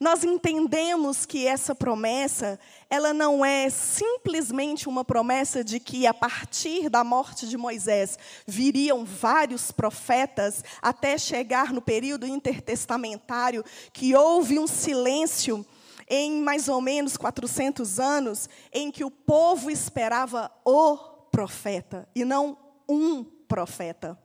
Nós 0.00 0.24
entendemos 0.24 1.24
que 1.24 1.46
essa 1.46 1.74
promessa, 1.74 2.58
ela 2.90 3.14
não 3.14 3.44
é 3.44 3.70
simplesmente 3.70 4.88
uma 4.88 5.04
promessa 5.04 5.64
de 5.64 5.80
que 5.80 6.06
a 6.06 6.12
partir 6.12 6.88
da 6.88 7.02
morte 7.02 7.48
de 7.48 7.56
Moisés 7.56 8.18
viriam 8.46 9.04
vários 9.04 9.72
profetas 9.72 10.62
até 10.82 11.16
chegar 11.16 11.72
no 11.72 11.80
período 11.80 12.26
intertestamentário 12.26 13.64
que 13.92 14.14
houve 14.14 14.58
um 14.58 14.66
silêncio 14.66 15.64
em 16.08 16.40
mais 16.40 16.68
ou 16.68 16.80
menos 16.80 17.16
400 17.16 17.98
anos, 17.98 18.48
em 18.72 18.90
que 18.90 19.04
o 19.04 19.10
povo 19.10 19.70
esperava 19.70 20.50
o 20.64 20.96
profeta 21.30 22.08
e 22.14 22.24
não 22.24 22.56
um 22.88 23.24
profeta. 23.24 24.18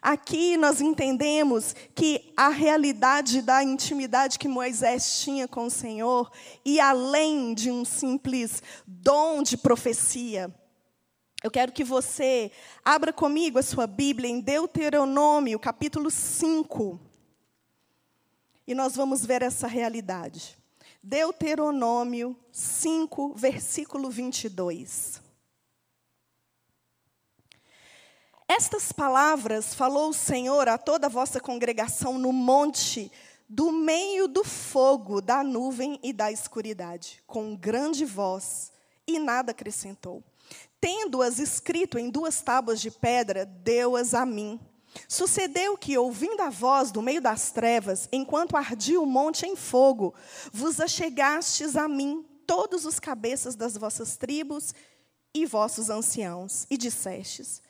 Aqui 0.00 0.56
nós 0.56 0.80
entendemos 0.80 1.74
que 1.94 2.32
a 2.36 2.48
realidade 2.48 3.42
da 3.42 3.62
intimidade 3.62 4.38
que 4.38 4.48
Moisés 4.48 5.20
tinha 5.20 5.46
com 5.46 5.66
o 5.66 5.70
Senhor, 5.70 6.30
e 6.64 6.80
além 6.80 7.54
de 7.54 7.70
um 7.70 7.84
simples 7.84 8.62
dom 8.86 9.42
de 9.42 9.56
profecia, 9.56 10.52
eu 11.42 11.50
quero 11.50 11.72
que 11.72 11.82
você 11.82 12.52
abra 12.84 13.12
comigo 13.12 13.58
a 13.58 13.62
sua 13.62 13.86
Bíblia 13.86 14.30
em 14.30 14.40
Deuteronômio, 14.40 15.58
capítulo 15.58 16.08
5. 16.08 17.00
E 18.64 18.74
nós 18.74 18.94
vamos 18.94 19.26
ver 19.26 19.42
essa 19.42 19.66
realidade. 19.66 20.56
Deuteronômio 21.02 22.36
5, 22.52 23.34
versículo 23.34 24.08
22. 24.08 25.21
Estas 28.54 28.92
palavras 28.92 29.74
falou 29.74 30.10
o 30.10 30.12
Senhor 30.12 30.68
a 30.68 30.76
toda 30.76 31.06
a 31.06 31.10
vossa 31.10 31.40
congregação 31.40 32.18
no 32.18 32.34
monte, 32.34 33.10
do 33.48 33.72
meio 33.72 34.28
do 34.28 34.44
fogo, 34.44 35.22
da 35.22 35.42
nuvem 35.42 35.98
e 36.02 36.12
da 36.12 36.30
escuridade, 36.30 37.22
com 37.26 37.56
grande 37.56 38.04
voz, 38.04 38.70
e 39.06 39.18
nada 39.18 39.52
acrescentou. 39.52 40.22
Tendo-as 40.78 41.38
escrito 41.38 41.98
em 41.98 42.10
duas 42.10 42.42
tábuas 42.42 42.78
de 42.78 42.90
pedra, 42.90 43.46
deu-as 43.46 44.12
a 44.12 44.26
mim 44.26 44.60
Sucedeu 45.08 45.78
que, 45.78 45.96
ouvindo 45.96 46.42
a 46.42 46.50
voz 46.50 46.90
do 46.90 47.00
meio 47.00 47.22
das 47.22 47.50
trevas, 47.50 48.06
enquanto 48.12 48.58
ardia 48.58 49.00
o 49.00 49.06
monte 49.06 49.46
em 49.46 49.56
fogo, 49.56 50.14
vos 50.52 50.78
achegastes 50.78 51.76
a 51.76 51.88
mim, 51.88 52.22
todos 52.46 52.84
os 52.84 53.00
cabeças 53.00 53.54
das 53.54 53.74
vossas 53.74 54.18
tribos 54.18 54.74
e 55.34 55.46
vossos 55.46 55.88
anciãos, 55.88 56.66
e 56.70 56.76
dissestes: 56.76 57.61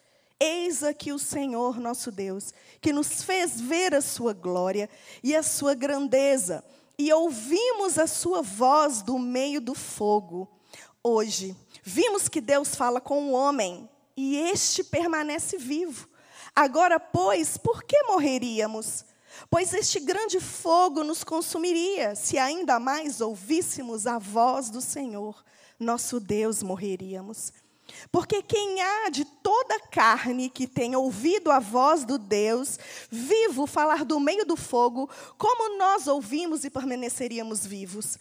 Eis 0.45 0.83
aqui 0.83 1.13
o 1.13 1.21
Senhor 1.21 1.79
nosso 1.79 2.11
Deus, 2.11 2.53
que 2.81 2.93
nos 2.93 3.23
fez 3.23 3.61
ver 3.61 3.95
a 3.95 4.01
sua 4.01 4.33
glória 4.33 4.91
e 5.23 5.37
a 5.37 5.43
sua 5.43 5.73
grandeza, 5.73 6.65
e 6.99 7.13
ouvimos 7.13 7.97
a 7.97 8.09
sua 8.09 8.43
voz 8.43 9.03
do 9.03 9.21
meio 9.21 9.61
do 9.61 9.73
fogo. 9.73 10.51
Hoje, 11.01 11.57
vimos 11.85 12.29
que 12.29 12.41
Deus 12.41 12.75
fala 12.75 13.01
com 13.01 13.29
o 13.29 13.33
homem, 13.35 13.89
e 14.17 14.37
este 14.37 14.83
permanece 14.83 15.57
vivo. 15.59 16.09
Agora, 16.57 16.99
pois, 16.99 17.57
por 17.57 17.85
que 17.85 18.03
morreríamos? 18.09 19.05
Pois 19.49 19.73
este 19.73 20.01
grande 20.01 20.41
fogo 20.41 21.05
nos 21.05 21.23
consumiria, 21.23 22.17
se 22.17 22.37
ainda 22.37 22.81
mais 22.81 23.21
ouvíssemos 23.21 24.09
a 24.09 24.19
voz 24.19 24.71
do 24.71 24.81
Senhor, 24.81 25.41
nosso 25.79 26.19
Deus, 26.19 26.65
morreríamos. 26.65 27.53
Porque 28.11 28.43
quem 28.43 28.81
há 28.81 29.09
de 29.09 29.25
toda 29.25 29.81
carne 29.81 30.49
que 30.49 30.67
tenha 30.67 30.99
ouvido 30.99 31.51
a 31.51 31.59
voz 31.59 32.05
do 32.05 32.19
Deus 32.19 32.79
vivo 33.11 33.67
falar 33.67 34.05
do 34.05 34.21
meio 34.21 34.45
do 34.45 34.57
fogo, 34.57 35.09
como 35.39 35.79
nós 35.79 36.07
ouvimos 36.07 36.65
e 36.65 36.71
permaneceríamos 36.71 37.67
vivos? 37.67 38.19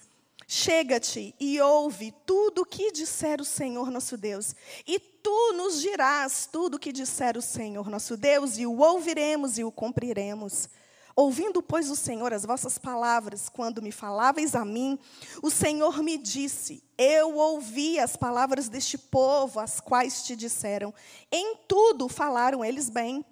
Chega-te 0.48 1.34
e 1.40 1.62
ouve 1.62 2.14
tudo 2.26 2.64
o 2.64 2.66
que 2.66 2.92
disser 2.92 3.40
o 3.40 3.46
Senhor 3.46 3.90
nosso 3.90 4.18
Deus, 4.18 4.54
e 4.86 5.00
tu 5.00 5.54
nos 5.54 5.82
dirás 5.82 6.50
tudo 6.52 6.76
o 6.76 6.80
que 6.80 6.92
disser 6.92 7.38
o 7.38 7.42
Senhor 7.42 7.90
nosso 7.90 8.18
Deus, 8.18 8.58
e 8.58 8.66
o 8.66 8.80
ouviremos 8.80 9.58
e 9.58 9.64
o 9.64 9.72
cumpriremos. 9.72 10.68
Ouvindo, 11.16 11.62
pois, 11.62 11.90
o 11.90 11.96
Senhor 11.96 12.34
as 12.34 12.46
vossas 12.46 12.78
palavras, 12.78 13.50
quando 13.50 13.82
me 13.82 13.92
faláveis 13.92 14.56
a 14.56 14.64
mim, 14.64 14.98
o 15.42 15.50
Senhor 15.50 16.02
me 16.02 16.18
disse: 16.18 16.84
Eu 16.98 17.36
ouvi 17.36 18.00
as 18.00 18.16
palavras 18.16 18.70
deste 18.70 18.98
povo, 18.98 19.60
as 19.60 19.80
quais 19.80 20.24
te 20.24 20.36
disseram. 20.36 20.94
Em 21.32 21.58
tudo 21.68 22.08
falaram 22.08 22.64
eles 22.64 22.90
bem. 22.90 23.26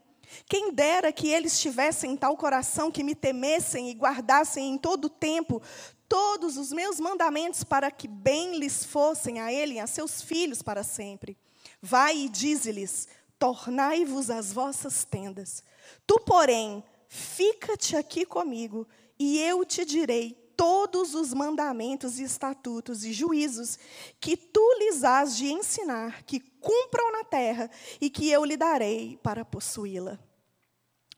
Quem 0.47 0.71
dera 0.71 1.11
que 1.11 1.27
eles 1.27 1.59
tivessem 1.59 2.15
tal 2.15 2.37
coração 2.37 2.91
que 2.91 3.03
me 3.03 3.15
temessem 3.15 3.89
e 3.89 3.93
guardassem 3.93 4.73
em 4.73 4.77
todo 4.77 5.09
tempo 5.09 5.61
todos 6.07 6.57
os 6.57 6.71
meus 6.71 6.99
mandamentos 6.99 7.63
para 7.63 7.91
que 7.91 8.07
bem 8.07 8.57
lhes 8.57 8.83
fossem 8.83 9.39
a 9.39 9.53
ele 9.53 9.75
e 9.75 9.79
a 9.79 9.87
seus 9.87 10.21
filhos 10.21 10.61
para 10.61 10.83
sempre. 10.83 11.37
Vai 11.81 12.17
e 12.17 12.29
dize-lhes: 12.29 13.07
tornai-vos 13.37 14.29
as 14.29 14.51
vossas 14.51 15.05
tendas. 15.05 15.63
Tu, 16.05 16.19
porém, 16.25 16.83
fica-te 17.09 17.97
aqui 17.97 18.23
comigo, 18.25 18.87
e 19.17 19.39
eu 19.39 19.65
te 19.65 19.83
direi 19.83 20.37
todos 20.55 21.15
os 21.15 21.33
mandamentos 21.33 22.19
e 22.19 22.23
estatutos 22.23 23.03
e 23.03 23.11
juízos 23.11 23.79
que 24.19 24.37
tu 24.37 24.61
lhes 24.79 25.03
has 25.03 25.35
de 25.35 25.51
ensinar, 25.51 26.23
que 26.23 26.39
cumpram 26.39 27.11
na 27.11 27.23
terra 27.23 27.69
e 27.99 28.09
que 28.09 28.29
eu 28.29 28.45
lhe 28.45 28.55
darei 28.55 29.17
para 29.23 29.43
possuí-la. 29.43 30.19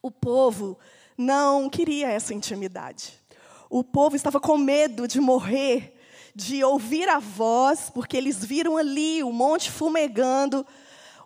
O 0.01 0.10
povo 0.10 0.80
não 1.17 1.69
queria 1.69 2.08
essa 2.08 2.34
intimidade. 2.34 3.19
O 3.69 3.84
povo 3.84 4.15
estava 4.15 4.39
com 4.39 4.58
medo 4.58 5.08
de 5.08 5.19
morrer, 5.19 5.99
de 6.34 6.63
ouvir 6.63 7.10
a 7.10 7.19
voz, 7.19 7.89
porque 7.89 8.15
eles 8.15 8.43
viram 8.43 8.77
ali 8.77 9.23
o 9.23 9.32
monte 9.32 9.69
fumegando, 9.69 10.65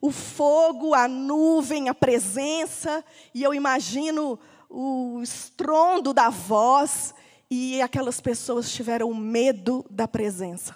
o 0.02 0.12
fogo, 0.12 0.94
a 0.94 1.08
nuvem, 1.08 1.90
a 1.90 1.94
presença, 1.94 3.04
e 3.34 3.44
eu 3.44 3.54
imagino 3.54 4.40
o 4.76 5.22
estrondo 5.24 6.14
da 6.14 6.30
voz, 6.30 7.14
e 7.50 7.82
aquelas 7.82 8.20
pessoas 8.20 8.70
tiveram 8.70 9.14
medo 9.14 9.86
da 9.90 10.06
presença. 10.06 10.76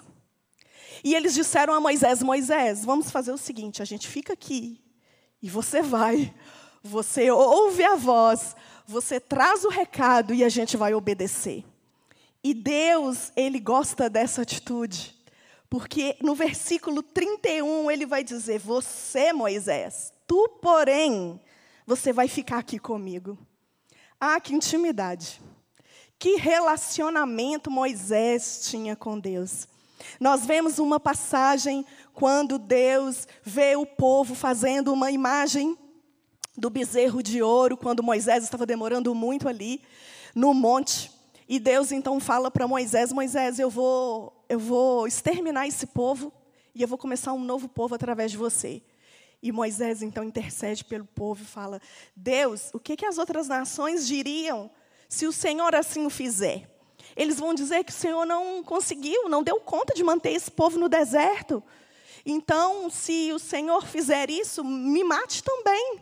E 1.04 1.14
eles 1.14 1.34
disseram 1.34 1.74
a 1.74 1.80
Moisés: 1.80 2.22
Moisés, 2.22 2.82
vamos 2.82 3.10
fazer 3.10 3.30
o 3.30 3.36
seguinte: 3.36 3.82
a 3.82 3.84
gente 3.84 4.08
fica 4.08 4.32
aqui 4.32 4.80
e 5.42 5.50
você 5.50 5.82
vai, 5.82 6.34
você 6.82 7.30
ouve 7.30 7.84
a 7.84 7.94
voz, 7.94 8.56
você 8.86 9.20
traz 9.20 9.64
o 9.64 9.68
recado 9.68 10.32
e 10.32 10.42
a 10.42 10.48
gente 10.48 10.78
vai 10.78 10.94
obedecer. 10.94 11.62
E 12.42 12.54
Deus, 12.54 13.30
ele 13.36 13.60
gosta 13.60 14.08
dessa 14.08 14.40
atitude. 14.40 15.14
Porque 15.68 16.16
no 16.22 16.34
versículo 16.34 17.02
31 17.02 17.90
ele 17.90 18.06
vai 18.06 18.24
dizer: 18.24 18.58
Você, 18.60 19.30
Moisés, 19.32 20.10
tu, 20.26 20.48
porém, 20.62 21.38
você 21.86 22.14
vai 22.14 22.28
ficar 22.28 22.58
aqui 22.58 22.78
comigo. 22.78 23.38
Ah, 24.20 24.38
que 24.38 24.54
intimidade. 24.54 25.40
Que 26.18 26.36
relacionamento 26.36 27.70
Moisés 27.70 28.68
tinha 28.68 28.94
com 28.94 29.18
Deus. 29.18 29.66
Nós 30.20 30.44
vemos 30.44 30.78
uma 30.78 31.00
passagem 31.00 31.86
quando 32.12 32.58
Deus 32.58 33.26
vê 33.42 33.76
o 33.76 33.86
povo 33.86 34.34
fazendo 34.34 34.92
uma 34.92 35.10
imagem 35.10 35.74
do 36.54 36.68
bezerro 36.68 37.22
de 37.22 37.42
ouro, 37.42 37.76
quando 37.76 38.02
Moisés 38.02 38.44
estava 38.44 38.66
demorando 38.66 39.14
muito 39.14 39.48
ali 39.48 39.80
no 40.34 40.52
monte. 40.52 41.10
E 41.48 41.58
Deus 41.58 41.90
então 41.90 42.20
fala 42.20 42.50
para 42.50 42.68
Moisés: 42.68 43.12
Moisés, 43.12 43.58
eu 43.58 43.70
vou, 43.70 44.44
eu 44.48 44.58
vou 44.58 45.06
exterminar 45.06 45.66
esse 45.66 45.86
povo 45.86 46.30
e 46.74 46.82
eu 46.82 46.88
vou 46.88 46.98
começar 46.98 47.32
um 47.32 47.42
novo 47.42 47.66
povo 47.66 47.94
através 47.94 48.30
de 48.30 48.36
você. 48.36 48.82
E 49.42 49.50
Moisés 49.50 50.02
então 50.02 50.22
intercede 50.22 50.84
pelo 50.84 51.04
povo 51.04 51.42
e 51.42 51.46
fala: 51.46 51.80
Deus, 52.14 52.70
o 52.74 52.78
que, 52.78 52.96
que 52.96 53.06
as 53.06 53.18
outras 53.18 53.48
nações 53.48 54.06
diriam 54.06 54.70
se 55.08 55.26
o 55.26 55.32
Senhor 55.32 55.74
assim 55.74 56.04
o 56.04 56.10
fizer? 56.10 56.68
Eles 57.16 57.38
vão 57.38 57.54
dizer 57.54 57.84
que 57.84 57.92
o 57.92 57.94
Senhor 57.94 58.24
não 58.24 58.62
conseguiu, 58.62 59.28
não 59.28 59.42
deu 59.42 59.60
conta 59.60 59.94
de 59.94 60.04
manter 60.04 60.32
esse 60.32 60.50
povo 60.50 60.78
no 60.78 60.88
deserto. 60.88 61.62
Então, 62.24 62.90
se 62.90 63.32
o 63.32 63.38
Senhor 63.38 63.86
fizer 63.86 64.30
isso, 64.30 64.62
me 64.62 65.02
mate 65.02 65.42
também. 65.42 66.00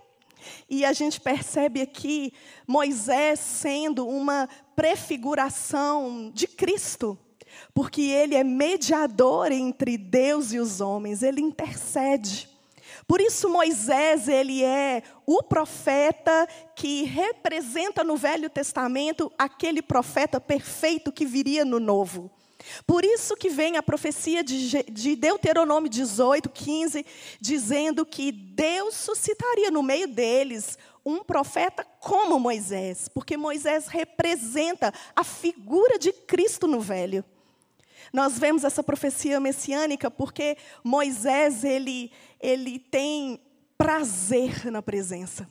E 0.69 0.85
a 0.85 0.93
gente 0.93 1.21
percebe 1.21 1.81
aqui 1.81 2.33
Moisés 2.67 3.41
sendo 3.41 4.07
uma 4.07 4.49
prefiguração 4.77 6.31
de 6.33 6.47
Cristo, 6.47 7.19
porque 7.75 8.03
ele 8.03 8.35
é 8.35 8.45
mediador 8.45 9.51
entre 9.51 9.97
Deus 9.97 10.53
e 10.53 10.59
os 10.59 10.81
homens, 10.81 11.23
ele 11.23 11.41
intercede. 11.41 12.49
Por 13.09 13.23
isso 13.23 13.49
Moisés, 13.49 14.29
ele 14.29 14.63
é 14.63 15.03
o 15.25 15.43
profeta 15.43 16.47
que 16.77 17.05
representa 17.05 18.05
no 18.05 18.19
Velho 18.19 18.51
Testamento 18.51 19.33
aquele 19.39 19.81
profeta 19.81 20.39
perfeito 20.39 21.11
que 21.11 21.25
viria 21.25 21.65
no 21.65 21.81
Novo. 21.81 22.31
Por 22.87 23.07
isso 23.07 23.35
que 23.35 23.49
vem 23.49 23.79
a 23.79 23.83
profecia 23.83 24.45
de 24.45 25.17
Deuteronômio 25.17 25.89
18, 25.89 26.51
15, 26.51 27.07
dizendo 27.41 28.05
que 28.05 28.31
Deus 28.31 28.95
suscitaria 28.95 29.71
no 29.71 29.83
meio 29.83 30.07
deles 30.07 30.77
um 31.03 31.25
profeta 31.25 31.87
como 32.01 32.39
Moisés, 32.39 33.09
porque 33.09 33.39
Moisés 33.39 33.87
representa 33.87 34.93
a 35.17 35.25
figura 35.25 35.99
de 35.99 36.13
Cristo 36.13 36.67
no 36.67 36.79
Velho. 36.79 37.25
Nós 38.13 38.39
vemos 38.39 38.65
essa 38.65 38.83
profecia 38.83 39.39
messiânica 39.39 40.11
porque 40.11 40.57
Moisés 40.83 41.63
ele, 41.63 42.11
ele 42.41 42.79
tem 42.79 43.41
prazer 43.77 44.71
na 44.71 44.83
presença. 44.83 45.49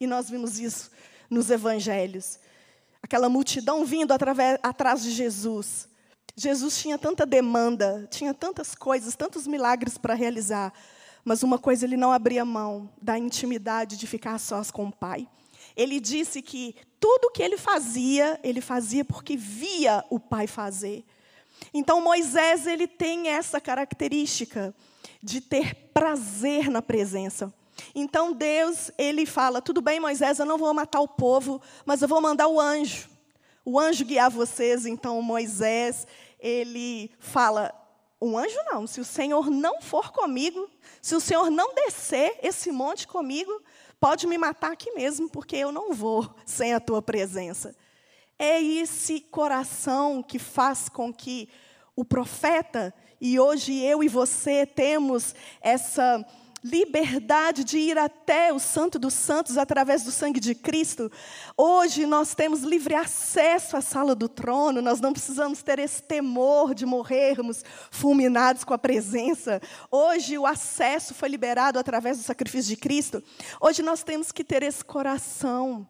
E 0.00 0.06
nós 0.06 0.28
vimos 0.28 0.58
isso 0.58 0.90
nos 1.30 1.50
evangelhos. 1.50 2.38
Aquela 3.02 3.28
multidão 3.28 3.84
vindo 3.84 4.12
através, 4.12 4.58
atrás 4.62 5.02
de 5.02 5.10
Jesus. 5.10 5.88
Jesus 6.36 6.78
tinha 6.78 6.98
tanta 6.98 7.24
demanda, 7.24 8.08
tinha 8.10 8.34
tantas 8.34 8.74
coisas, 8.74 9.14
tantos 9.14 9.46
milagres 9.46 9.96
para 9.96 10.14
realizar, 10.14 10.72
mas 11.24 11.42
uma 11.42 11.58
coisa 11.58 11.84
ele 11.84 11.96
não 11.96 12.12
abria 12.12 12.44
mão 12.44 12.90
da 13.00 13.18
intimidade 13.18 13.96
de 13.96 14.06
ficar 14.06 14.38
sós 14.38 14.70
com 14.70 14.86
o 14.86 14.92
Pai. 14.92 15.28
Ele 15.76 16.00
disse 16.00 16.42
que 16.42 16.74
tudo 17.00 17.30
que 17.30 17.42
ele 17.42 17.56
fazia, 17.56 18.38
ele 18.42 18.60
fazia 18.60 19.04
porque 19.04 19.36
via 19.36 20.04
o 20.10 20.18
Pai 20.18 20.46
fazer. 20.46 21.04
Então 21.72 22.00
Moisés 22.00 22.66
ele 22.66 22.86
tem 22.86 23.28
essa 23.28 23.60
característica 23.60 24.74
de 25.22 25.40
ter 25.40 25.83
prazer 25.94 26.68
na 26.68 26.82
presença. 26.82 27.54
Então 27.94 28.32
Deus 28.32 28.90
ele 28.98 29.24
fala: 29.24 29.62
tudo 29.62 29.80
bem, 29.80 30.00
Moisés, 30.00 30.38
eu 30.38 30.44
não 30.44 30.58
vou 30.58 30.74
matar 30.74 31.00
o 31.00 31.08
povo, 31.08 31.62
mas 31.86 32.02
eu 32.02 32.08
vou 32.08 32.20
mandar 32.20 32.48
o 32.48 32.60
anjo. 32.60 33.08
O 33.64 33.78
anjo 33.78 34.04
guiar 34.04 34.30
vocês. 34.30 34.84
Então 34.84 35.22
Moisés 35.22 36.06
ele 36.40 37.10
fala: 37.18 37.72
um 38.20 38.36
anjo 38.36 38.58
não. 38.66 38.86
Se 38.86 39.00
o 39.00 39.04
Senhor 39.04 39.48
não 39.48 39.80
for 39.80 40.12
comigo, 40.12 40.68
se 41.00 41.14
o 41.14 41.20
Senhor 41.20 41.50
não 41.50 41.74
descer 41.74 42.38
esse 42.42 42.70
monte 42.72 43.06
comigo, 43.06 43.62
pode 44.00 44.26
me 44.26 44.36
matar 44.36 44.72
aqui 44.72 44.90
mesmo, 44.92 45.30
porque 45.30 45.56
eu 45.56 45.72
não 45.72 45.92
vou 45.92 46.28
sem 46.44 46.74
a 46.74 46.80
tua 46.80 47.00
presença. 47.00 47.74
É 48.38 48.60
esse 48.60 49.20
coração 49.20 50.22
que 50.22 50.38
faz 50.38 50.88
com 50.88 51.12
que 51.12 51.48
o 51.94 52.04
profeta, 52.04 52.92
e 53.24 53.40
hoje 53.40 53.74
eu 53.80 54.04
e 54.04 54.08
você 54.08 54.66
temos 54.66 55.34
essa 55.62 56.22
liberdade 56.62 57.64
de 57.64 57.78
ir 57.78 57.96
até 57.96 58.52
o 58.52 58.58
Santo 58.58 58.98
dos 58.98 59.14
Santos 59.14 59.56
através 59.56 60.02
do 60.02 60.10
sangue 60.10 60.38
de 60.38 60.54
Cristo. 60.54 61.10
Hoje 61.56 62.04
nós 62.04 62.34
temos 62.34 62.60
livre 62.60 62.94
acesso 62.94 63.78
à 63.78 63.80
sala 63.80 64.14
do 64.14 64.28
trono, 64.28 64.82
nós 64.82 65.00
não 65.00 65.10
precisamos 65.10 65.62
ter 65.62 65.78
esse 65.78 66.02
temor 66.02 66.74
de 66.74 66.84
morrermos 66.84 67.64
fulminados 67.90 68.62
com 68.62 68.74
a 68.74 68.78
presença. 68.78 69.58
Hoje 69.90 70.36
o 70.36 70.44
acesso 70.44 71.14
foi 71.14 71.30
liberado 71.30 71.78
através 71.78 72.18
do 72.18 72.24
sacrifício 72.24 72.68
de 72.68 72.76
Cristo. 72.76 73.22
Hoje 73.58 73.80
nós 73.80 74.02
temos 74.02 74.30
que 74.30 74.44
ter 74.44 74.62
esse 74.62 74.84
coração, 74.84 75.88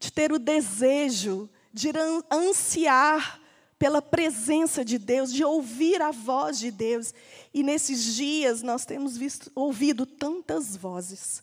de 0.00 0.12
ter 0.12 0.32
o 0.32 0.40
desejo 0.40 1.48
de 1.72 1.92
ansiar 2.32 3.40
pela 3.78 4.02
presença 4.02 4.84
de 4.84 4.98
Deus, 4.98 5.32
de 5.32 5.44
ouvir 5.44 6.02
a 6.02 6.10
voz 6.10 6.58
de 6.58 6.70
Deus. 6.70 7.14
E 7.54 7.62
nesses 7.62 8.14
dias 8.14 8.62
nós 8.62 8.84
temos 8.84 9.16
visto, 9.16 9.50
ouvido 9.54 10.04
tantas 10.04 10.76
vozes. 10.76 11.42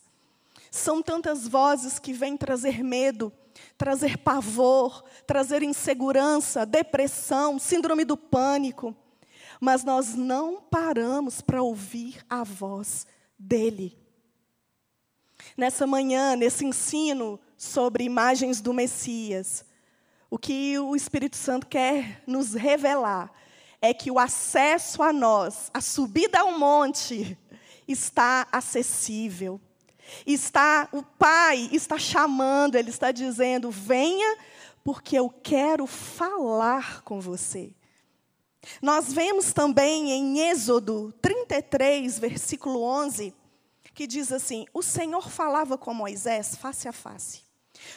São 0.70 1.02
tantas 1.02 1.48
vozes 1.48 1.98
que 1.98 2.12
vêm 2.12 2.36
trazer 2.36 2.84
medo, 2.84 3.32
trazer 3.78 4.18
pavor, 4.18 5.02
trazer 5.26 5.62
insegurança, 5.62 6.66
depressão, 6.66 7.58
síndrome 7.58 8.04
do 8.04 8.16
pânico. 8.16 8.94
Mas 9.58 9.82
nós 9.82 10.14
não 10.14 10.60
paramos 10.60 11.40
para 11.40 11.62
ouvir 11.62 12.24
a 12.28 12.44
voz 12.44 13.06
dele. 13.38 13.96
Nessa 15.56 15.86
manhã, 15.86 16.36
nesse 16.36 16.66
ensino 16.66 17.40
sobre 17.56 18.04
imagens 18.04 18.60
do 18.60 18.74
Messias, 18.74 19.64
o 20.36 20.38
que 20.38 20.78
o 20.78 20.94
Espírito 20.94 21.34
Santo 21.34 21.66
quer 21.66 22.22
nos 22.26 22.52
revelar 22.52 23.32
é 23.80 23.94
que 23.94 24.10
o 24.10 24.18
acesso 24.18 25.02
a 25.02 25.10
nós, 25.10 25.70
a 25.72 25.80
subida 25.80 26.40
ao 26.40 26.58
monte, 26.58 27.38
está 27.88 28.46
acessível. 28.52 29.58
Está 30.26 30.90
o 30.92 31.02
Pai 31.02 31.70
está 31.72 31.96
chamando, 31.96 32.74
ele 32.74 32.90
está 32.90 33.12
dizendo: 33.12 33.70
"Venha, 33.70 34.36
porque 34.84 35.18
eu 35.18 35.30
quero 35.30 35.86
falar 35.86 37.00
com 37.00 37.18
você". 37.18 37.74
Nós 38.82 39.14
vemos 39.14 39.54
também 39.54 40.10
em 40.10 40.50
Êxodo 40.50 41.14
33, 41.22 42.18
versículo 42.18 42.82
11, 42.82 43.34
que 43.94 44.06
diz 44.06 44.30
assim: 44.30 44.66
"O 44.74 44.82
Senhor 44.82 45.30
falava 45.30 45.78
com 45.78 45.94
Moisés 45.94 46.56
face 46.56 46.86
a 46.86 46.92
face 46.92 47.45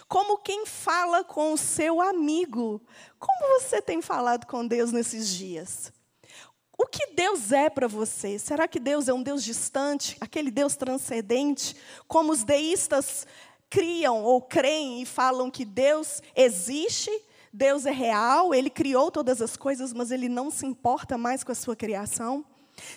como 0.07 0.37
quem 0.37 0.65
fala 0.65 1.23
com 1.23 1.53
o 1.53 1.57
seu 1.57 2.01
amigo. 2.01 2.81
Como 3.17 3.59
você 3.59 3.81
tem 3.81 4.01
falado 4.01 4.45
com 4.45 4.65
Deus 4.65 4.91
nesses 4.91 5.29
dias? 5.29 5.91
O 6.77 6.85
que 6.85 7.07
Deus 7.07 7.51
é 7.51 7.69
para 7.69 7.87
você? 7.87 8.39
Será 8.39 8.65
que 8.65 8.79
Deus 8.79 9.09
é 9.09 9.13
um 9.13 9.21
Deus 9.21 9.43
distante, 9.43 10.15
aquele 10.21 10.49
Deus 10.49 10.77
transcendente, 10.77 11.75
como 12.07 12.31
os 12.31 12.43
deístas 12.43 13.27
criam 13.69 14.23
ou 14.23 14.41
creem 14.41 15.01
e 15.01 15.05
falam 15.05 15.51
que 15.51 15.65
Deus 15.65 16.21
existe, 16.33 17.11
Deus 17.51 17.85
é 17.85 17.91
real, 17.91 18.53
ele 18.53 18.69
criou 18.69 19.11
todas 19.11 19.41
as 19.41 19.57
coisas, 19.57 19.93
mas 19.93 20.09
ele 20.09 20.29
não 20.29 20.49
se 20.49 20.65
importa 20.65 21.17
mais 21.17 21.43
com 21.43 21.51
a 21.51 21.55
sua 21.55 21.75
criação? 21.75 22.45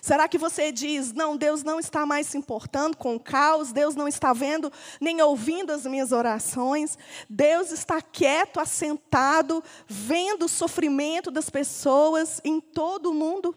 Será 0.00 0.28
que 0.28 0.38
você 0.38 0.72
diz, 0.72 1.12
não, 1.12 1.36
Deus 1.36 1.62
não 1.62 1.78
está 1.78 2.04
mais 2.04 2.26
se 2.26 2.38
importando 2.38 2.96
com 2.96 3.16
o 3.16 3.20
caos, 3.20 3.72
Deus 3.72 3.94
não 3.94 4.08
está 4.08 4.32
vendo 4.32 4.72
nem 5.00 5.20
ouvindo 5.22 5.70
as 5.72 5.84
minhas 5.86 6.12
orações, 6.12 6.98
Deus 7.28 7.70
está 7.70 8.00
quieto, 8.00 8.60
assentado, 8.60 9.62
vendo 9.86 10.46
o 10.46 10.48
sofrimento 10.48 11.30
das 11.30 11.50
pessoas 11.50 12.40
em 12.44 12.60
todo 12.60 13.10
o 13.10 13.14
mundo? 13.14 13.56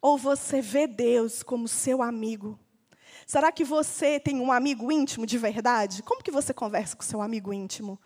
Ou 0.00 0.18
você 0.18 0.60
vê 0.60 0.86
Deus 0.86 1.42
como 1.42 1.66
seu 1.66 2.02
amigo? 2.02 2.58
Será 3.26 3.50
que 3.50 3.64
você 3.64 4.20
tem 4.20 4.40
um 4.40 4.52
amigo 4.52 4.92
íntimo 4.92 5.24
de 5.24 5.38
verdade? 5.38 6.02
Como 6.02 6.22
que 6.22 6.30
você 6.30 6.52
conversa 6.52 6.94
com 6.94 7.02
seu 7.02 7.22
amigo 7.22 7.52
íntimo? 7.52 7.98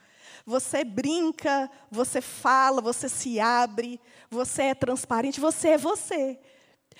Você 0.47 0.85
brinca, 0.85 1.71
você 1.91 2.21
fala, 2.21 2.81
você 2.81 3.09
se 3.09 3.41
abre, 3.41 4.01
você 4.31 4.63
é 4.63 4.75
transparente, 4.75 5.41
você 5.41 5.71
é 5.71 5.79
você. 5.79 6.39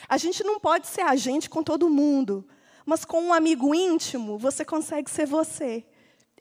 A 0.07 0.17
gente 0.17 0.45
não 0.45 0.61
pode 0.61 0.87
ser 0.87 1.01
agente 1.01 1.49
com 1.49 1.63
todo 1.63 1.89
mundo, 1.89 2.47
mas 2.85 3.05
com 3.05 3.23
um 3.23 3.33
amigo 3.33 3.75
íntimo, 3.75 4.39
você 4.39 4.65
consegue 4.65 5.11
ser 5.11 5.27
você. 5.27 5.85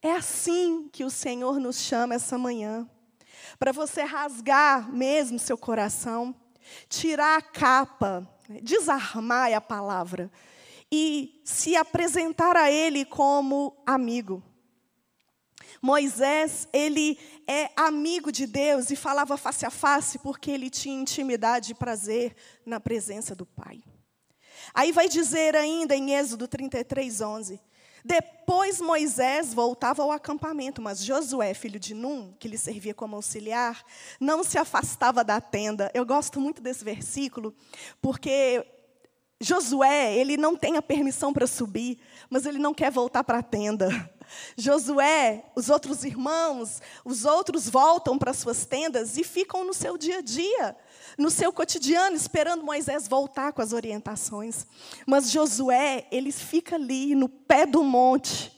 É 0.01 0.11
assim 0.11 0.89
que 0.91 1.03
o 1.03 1.09
Senhor 1.09 1.59
nos 1.59 1.77
chama 1.77 2.15
essa 2.15 2.37
manhã. 2.37 2.87
Para 3.57 3.71
você 3.71 4.03
rasgar 4.03 4.91
mesmo 4.91 5.39
seu 5.39 5.57
coração, 5.57 6.35
tirar 6.87 7.37
a 7.37 7.41
capa, 7.41 8.27
desarmar 8.61 9.53
a 9.53 9.61
palavra 9.61 10.31
e 10.91 11.41
se 11.43 11.75
apresentar 11.75 12.55
a 12.55 12.71
Ele 12.71 13.03
como 13.05 13.75
amigo. 13.85 14.43
Moisés, 15.81 16.67
ele 16.73 17.17
é 17.47 17.69
amigo 17.75 18.31
de 18.31 18.45
Deus 18.45 18.89
e 18.89 18.95
falava 18.95 19.37
face 19.37 19.65
a 19.65 19.69
face 19.69 20.19
porque 20.19 20.51
ele 20.51 20.69
tinha 20.69 20.99
intimidade 20.99 21.71
e 21.71 21.75
prazer 21.75 22.35
na 22.65 22.79
presença 22.79 23.35
do 23.35 23.45
Pai. 23.45 23.83
Aí 24.73 24.91
vai 24.91 25.07
dizer 25.07 25.55
ainda 25.55 25.95
em 25.95 26.13
Êxodo 26.15 26.47
33, 26.47 27.21
11. 27.21 27.61
Depois 28.03 28.79
Moisés 28.79 29.53
voltava 29.53 30.01
ao 30.01 30.11
acampamento, 30.11 30.81
mas 30.81 31.03
Josué, 31.03 31.53
filho 31.53 31.79
de 31.79 31.93
Num, 31.93 32.31
que 32.39 32.47
lhe 32.47 32.57
servia 32.57 32.93
como 32.93 33.15
auxiliar, 33.15 33.83
não 34.19 34.43
se 34.43 34.57
afastava 34.57 35.23
da 35.23 35.41
tenda. 35.41 35.91
Eu 35.93 36.05
gosto 36.05 36.39
muito 36.39 36.61
desse 36.61 36.85
versículo, 36.85 37.53
porque 38.01 38.65
Josué, 39.39 40.15
ele 40.15 40.37
não 40.37 40.55
tem 40.55 40.77
a 40.77 40.81
permissão 40.81 41.31
para 41.31 41.45
subir, 41.45 41.99
mas 42.29 42.45
ele 42.45 42.57
não 42.57 42.73
quer 42.73 42.91
voltar 42.91 43.23
para 43.23 43.39
a 43.39 43.43
tenda. 43.43 43.87
Josué, 44.57 45.45
os 45.55 45.69
outros 45.69 46.03
irmãos, 46.03 46.81
os 47.05 47.25
outros 47.25 47.69
voltam 47.69 48.17
para 48.17 48.33
suas 48.33 48.65
tendas 48.65 49.17
e 49.17 49.23
ficam 49.23 49.63
no 49.63 49.73
seu 49.73 49.97
dia 49.97 50.19
a 50.19 50.21
dia, 50.21 50.75
no 51.17 51.29
seu 51.29 51.51
cotidiano, 51.53 52.15
esperando 52.15 52.63
Moisés 52.63 53.07
voltar 53.07 53.53
com 53.53 53.61
as 53.61 53.73
orientações. 53.73 54.65
Mas 55.05 55.31
Josué, 55.31 56.05
ele 56.11 56.31
fica 56.31 56.75
ali 56.75 57.15
no 57.15 57.29
pé 57.29 57.65
do 57.65 57.83
monte, 57.83 58.51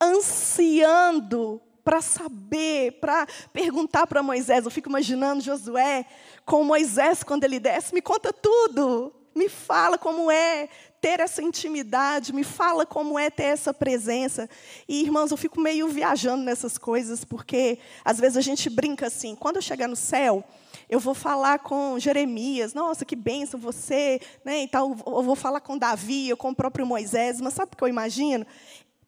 ansiando 0.00 1.60
para 1.86 2.02
saber, 2.02 2.98
para 3.00 3.26
perguntar 3.52 4.08
para 4.08 4.22
Moisés. 4.22 4.64
Eu 4.64 4.70
fico 4.70 4.88
imaginando 4.88 5.40
Josué 5.40 6.04
com 6.44 6.64
Moisés 6.64 7.22
quando 7.22 7.44
ele 7.44 7.60
desce, 7.60 7.94
me 7.94 8.02
conta 8.02 8.32
tudo. 8.32 9.14
Me 9.32 9.48
fala 9.48 9.98
como 9.98 10.30
é 10.30 10.68
ter 11.00 11.20
essa 11.20 11.42
intimidade, 11.42 12.32
me 12.32 12.44
fala 12.44 12.84
como 12.86 13.18
é 13.18 13.30
ter 13.30 13.44
essa 13.44 13.72
presença. 13.72 14.48
E, 14.88 15.02
irmãos, 15.02 15.30
eu 15.30 15.36
fico 15.36 15.60
meio 15.60 15.88
viajando 15.88 16.42
nessas 16.42 16.78
coisas, 16.78 17.24
porque 17.24 17.78
às 18.04 18.18
vezes 18.18 18.36
a 18.36 18.40
gente 18.40 18.68
brinca 18.68 19.06
assim: 19.06 19.34
quando 19.34 19.56
eu 19.56 19.62
chegar 19.62 19.88
no 19.88 19.96
céu, 19.96 20.44
eu 20.88 21.00
vou 21.00 21.14
falar 21.14 21.58
com 21.60 21.98
Jeremias, 21.98 22.74
nossa, 22.74 23.04
que 23.04 23.16
bênção 23.16 23.58
você, 23.58 24.20
né? 24.44 24.62
E 24.62 24.68
tal, 24.68 24.90
eu 25.06 25.22
vou 25.22 25.36
falar 25.36 25.60
com 25.60 25.76
Davi, 25.76 26.30
ou 26.30 26.36
com 26.36 26.50
o 26.50 26.54
próprio 26.54 26.86
Moisés, 26.86 27.40
mas 27.40 27.54
sabe 27.54 27.72
o 27.72 27.76
que 27.76 27.84
eu 27.84 27.88
imagino? 27.88 28.46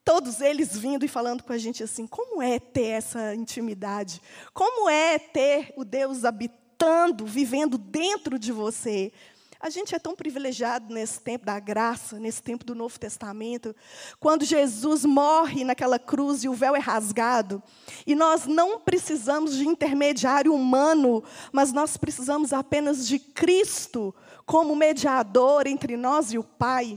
Todos 0.05 0.41
eles 0.41 0.77
vindo 0.77 1.05
e 1.05 1.09
falando 1.09 1.43
com 1.43 1.53
a 1.53 1.59
gente 1.59 1.83
assim: 1.83 2.07
como 2.07 2.43
é 2.43 2.59
ter 2.59 2.89
essa 2.89 3.35
intimidade? 3.35 4.21
Como 4.53 4.89
é 4.89 5.19
ter 5.19 5.73
o 5.77 5.85
Deus 5.85 6.25
habitando, 6.25 7.27
vivendo 7.27 7.79
dentro 7.79 8.39
de 8.39 8.51
você? 8.51 9.13
A 9.61 9.71
gente 9.71 9.93
é 9.93 9.99
tão 9.99 10.15
privilegiado 10.15 10.95
nesse 10.95 11.21
tempo 11.21 11.45
da 11.45 11.59
graça, 11.59 12.21
nesse 12.21 12.41
tempo 12.41 12.65
do 12.65 12.77
Novo 12.77 12.97
Testamento, 12.99 13.75
quando 14.21 14.45
Jesus 14.45 15.05
morre 15.05 15.65
naquela 15.65 15.99
cruz 15.99 16.45
e 16.45 16.49
o 16.49 16.55
véu 16.55 16.77
é 16.77 16.79
rasgado, 16.79 17.61
e 18.07 18.15
nós 18.15 18.47
não 18.47 18.79
precisamos 18.79 19.57
de 19.57 19.67
intermediário 19.67 20.55
humano, 20.55 21.25
mas 21.51 21.73
nós 21.73 21.97
precisamos 21.97 22.53
apenas 22.53 23.09
de 23.09 23.19
Cristo 23.19 24.15
como 24.47 24.77
mediador 24.77 25.67
entre 25.67 25.97
nós 25.97 26.33
e 26.33 26.39
o 26.39 26.45
Pai. 26.45 26.97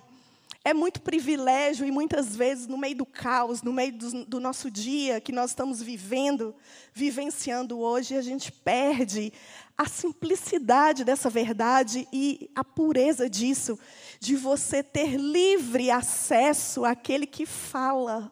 É 0.64 0.76
muito 0.76 1.02
privilégio 1.02 1.88
e 1.88 1.92
muitas 1.92 2.36
vezes 2.36 2.68
no 2.68 2.78
meio 2.78 2.96
do 2.96 3.06
caos, 3.06 3.64
no 3.64 3.74
meio 3.74 3.94
do, 3.94 4.26
do, 4.26 4.40
nosso 4.40 4.70
dia 4.70 5.20
que 5.20 5.32
nós 5.32 5.50
estamos 5.50 5.82
vivendo, 5.82 6.54
vivenciando 6.94 7.80
hoje, 7.80 8.16
a 8.16 8.22
gente 8.22 8.52
perde 8.52 9.34
a 9.82 9.86
simplicidade 9.88 11.04
dessa 11.04 11.28
verdade 11.28 12.08
e 12.14 12.52
a 12.54 12.64
pureza 12.64 13.28
disso, 13.28 13.80
de 14.20 14.36
você 14.36 14.84
ter 14.84 15.18
livre 15.18 15.90
acesso 15.90 16.86
àquele 16.86 17.26
que 17.26 17.48
fala. 17.48 18.32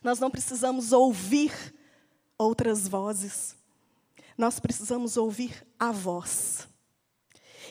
Nós 0.00 0.20
não 0.20 0.30
precisamos 0.30 0.92
ouvir 0.92 1.52
outras 2.38 2.86
vozes, 2.86 3.56
nós 4.36 4.60
precisamos 4.60 5.16
ouvir 5.16 5.66
a 5.76 5.90
voz. 5.90 6.68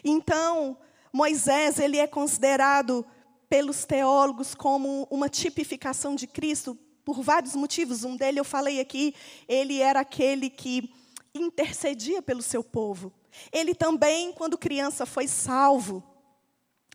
Então, 0.03 0.77
Moisés, 1.13 1.79
ele 1.79 1.97
é 1.97 2.07
considerado 2.07 3.05
pelos 3.47 3.85
teólogos 3.85 4.53
como 4.53 5.07
uma 5.09 5.29
tipificação 5.29 6.13
de 6.13 6.27
Cristo 6.27 6.77
por 7.05 7.21
vários 7.21 7.55
motivos. 7.55 8.03
Um 8.03 8.17
dele 8.17 8.37
eu 8.37 8.43
falei 8.43 8.81
aqui, 8.81 9.15
ele 9.47 9.79
era 9.79 10.01
aquele 10.01 10.49
que 10.49 10.93
intercedia 11.37 12.21
pelo 12.21 12.41
seu 12.41 12.63
povo. 12.63 13.13
Ele 13.51 13.73
também, 13.73 14.31
quando 14.33 14.57
criança, 14.57 15.05
foi 15.05 15.27
salvo 15.27 16.03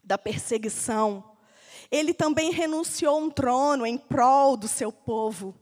da 0.03 0.19
perseguição. 0.19 1.25
Ele 1.91 2.13
também 2.13 2.51
renunciou 2.51 3.21
um 3.21 3.31
trono 3.31 3.87
em 3.87 3.97
prol 3.97 4.57
do 4.57 4.69
seu 4.69 4.91
povo. 4.91 5.55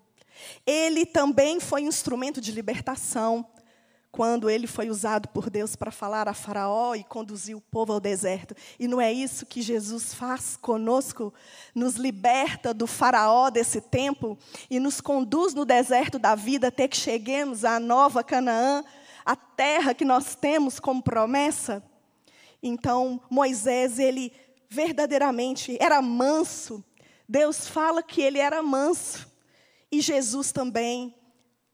Ele 0.66 1.04
também 1.04 1.60
foi 1.60 1.82
instrumento 1.82 2.40
de 2.40 2.52
libertação 2.52 3.46
quando 4.12 4.50
ele 4.50 4.66
foi 4.66 4.90
usado 4.90 5.28
por 5.28 5.48
Deus 5.48 5.76
para 5.76 5.92
falar 5.92 6.28
a 6.28 6.34
Faraó 6.34 6.94
e 6.94 7.04
conduzir 7.04 7.56
o 7.56 7.60
povo 7.60 7.92
ao 7.92 8.00
deserto. 8.00 8.54
E 8.78 8.88
não 8.88 9.00
é 9.00 9.12
isso 9.12 9.46
que 9.46 9.62
Jesus 9.62 10.12
faz 10.12 10.56
conosco? 10.56 11.32
Nos 11.74 11.94
liberta 11.94 12.74
do 12.74 12.86
Faraó 12.86 13.50
desse 13.50 13.80
tempo 13.80 14.36
e 14.68 14.80
nos 14.80 15.00
conduz 15.00 15.54
no 15.54 15.64
deserto 15.64 16.18
da 16.18 16.34
vida 16.34 16.68
até 16.68 16.88
que 16.88 16.96
cheguemos 16.96 17.64
à 17.64 17.78
nova 17.78 18.24
Canaã, 18.24 18.84
a 19.24 19.36
terra 19.36 19.94
que 19.94 20.04
nós 20.04 20.34
temos 20.34 20.80
como 20.80 21.02
promessa. 21.02 21.82
Então, 22.62 23.20
Moisés, 23.30 23.98
ele 23.98 24.32
verdadeiramente 24.68 25.76
era 25.80 26.02
manso. 26.02 26.84
Deus 27.28 27.68
fala 27.68 28.02
que 28.02 28.20
ele 28.20 28.38
era 28.38 28.60
manso. 28.60 29.30
E 29.90 30.00
Jesus 30.00 30.50
também 30.50 31.14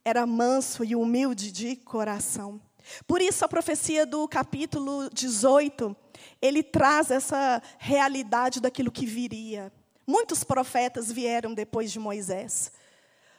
era 0.07 0.25
manso 0.25 0.85
e 0.85 0.95
humilde 0.95 1.51
de 1.51 1.75
coração. 1.75 2.61
Por 3.09 3.21
isso, 3.21 3.45
a 3.45 3.49
profecia 3.49 4.07
do 4.07 4.29
capítulo 4.29 5.11
18, 5.13 5.97
ele 6.41 6.63
traz 6.63 7.11
essa 7.11 7.61
realidade 7.77 8.61
daquilo 8.61 8.93
que 8.93 9.05
viria. 9.05 9.73
Muitos 10.07 10.45
profetas 10.45 11.11
vieram 11.11 11.53
depois 11.53 11.91
de 11.91 11.99
Moisés, 11.99 12.71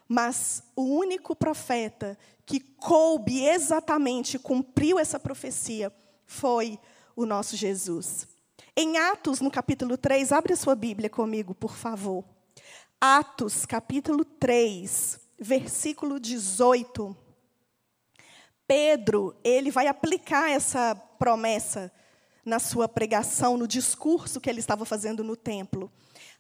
mas 0.10 0.62
o 0.75 0.84
único 0.84 1.34
profeta 1.34 2.17
que 2.45 2.60
coube 2.60 3.45
exatamente, 3.45 4.38
cumpriu 4.38 4.99
essa 4.99 5.17
profecia, 5.17 5.89
foi 6.25 6.77
o 7.15 7.25
nosso 7.25 7.56
Jesus. 7.56 8.27
Em 8.75 8.97
Atos, 8.97 9.39
no 9.39 9.49
capítulo 9.49 9.97
3, 9.97 10.34
abre 10.34 10.51
a 10.51 10.58
sua 10.58 10.75
Bíblia 10.75 11.10
comigo, 11.10 11.56
por 11.56 11.77
favor. 11.77 12.25
Atos, 12.99 13.65
capítulo 13.65 14.25
3 14.25 15.27
versículo 15.39 16.19
18. 16.19 17.15
Pedro, 18.67 19.36
ele 19.43 19.71
vai 19.71 19.88
aplicar 19.88 20.50
essa 20.50 20.95
promessa 20.95 21.91
na 22.43 22.60
sua 22.60 22.88
pregação, 22.88 23.58
no 23.58 23.67
discurso 23.67 24.39
que 24.41 24.50
ele 24.50 24.60
estava 24.60 24.86
fazendo 24.86 25.23
no 25.23 25.36
templo. 25.36 25.91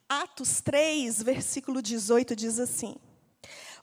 Atos 0.09 0.61
3, 0.61 1.21
versículo 1.21 1.81
18 1.81 2.35
diz 2.35 2.59
assim: 2.59 2.95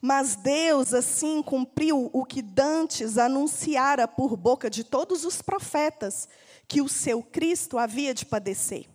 Mas 0.01 0.35
Deus 0.35 0.93
assim 0.93 1.41
cumpriu 1.41 2.09
o 2.11 2.25
que 2.25 2.41
dantes 2.41 3.17
anunciara 3.17 4.07
por 4.07 4.35
boca 4.35 4.69
de 4.69 4.83
todos 4.83 5.23
os 5.23 5.41
profetas, 5.41 6.27
que 6.67 6.81
o 6.81 6.89
seu 6.89 7.21
Cristo 7.21 7.77
havia 7.77 8.13
de 8.13 8.25
padecer. 8.25 8.87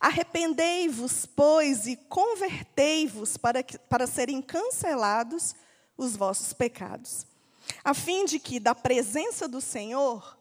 Arrependei-vos, 0.00 1.26
pois, 1.26 1.86
e 1.86 1.96
convertei-vos 1.96 3.36
para, 3.36 3.62
para 3.88 4.06
serem 4.06 4.40
cancelados 4.40 5.54
os 5.96 6.16
vossos 6.16 6.52
pecados, 6.52 7.26
a 7.82 7.92
fim 7.92 8.24
de 8.24 8.38
que 8.38 8.60
da 8.60 8.74
presença 8.74 9.48
do 9.48 9.60
Senhor 9.60 10.38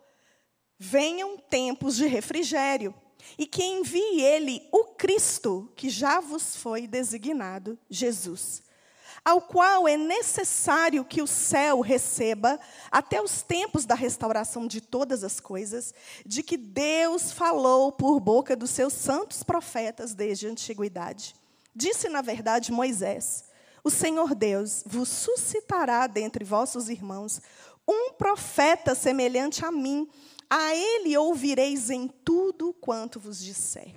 venham 0.77 1.37
tempos 1.37 1.95
de 1.95 2.05
refrigério, 2.05 2.93
e 3.37 3.47
que 3.47 3.63
envie 3.63 4.21
ele 4.21 4.67
o 4.71 4.85
Cristo, 4.85 5.71
que 5.75 5.89
já 5.89 6.19
vos 6.19 6.55
foi 6.55 6.85
designado, 6.85 7.77
Jesus 7.89 8.66
ao 9.23 9.41
qual 9.41 9.87
é 9.87 9.97
necessário 9.97 11.03
que 11.03 11.21
o 11.21 11.27
céu 11.27 11.81
receba, 11.81 12.59
até 12.91 13.21
os 13.21 13.41
tempos 13.41 13.85
da 13.85 13.95
restauração 13.95 14.67
de 14.67 14.81
todas 14.81 15.23
as 15.23 15.39
coisas, 15.39 15.93
de 16.25 16.41
que 16.41 16.57
Deus 16.57 17.31
falou 17.31 17.91
por 17.91 18.19
boca 18.19 18.55
dos 18.55 18.69
seus 18.69 18.93
santos 18.93 19.43
profetas 19.43 20.13
desde 20.13 20.47
a 20.47 20.51
antiguidade. 20.51 21.35
Disse, 21.75 22.09
na 22.09 22.21
verdade, 22.21 22.71
Moisés: 22.71 23.43
O 23.83 23.89
Senhor 23.89 24.33
Deus 24.33 24.83
vos 24.85 25.09
suscitará 25.09 26.07
dentre 26.07 26.43
vossos 26.43 26.89
irmãos 26.89 27.41
um 27.87 28.13
profeta 28.13 28.93
semelhante 28.93 29.63
a 29.63 29.71
mim, 29.71 30.09
a 30.49 30.75
ele 30.75 31.17
ouvireis 31.17 31.89
em 31.89 32.07
tudo 32.07 32.73
quanto 32.73 33.19
vos 33.19 33.39
disser. 33.39 33.93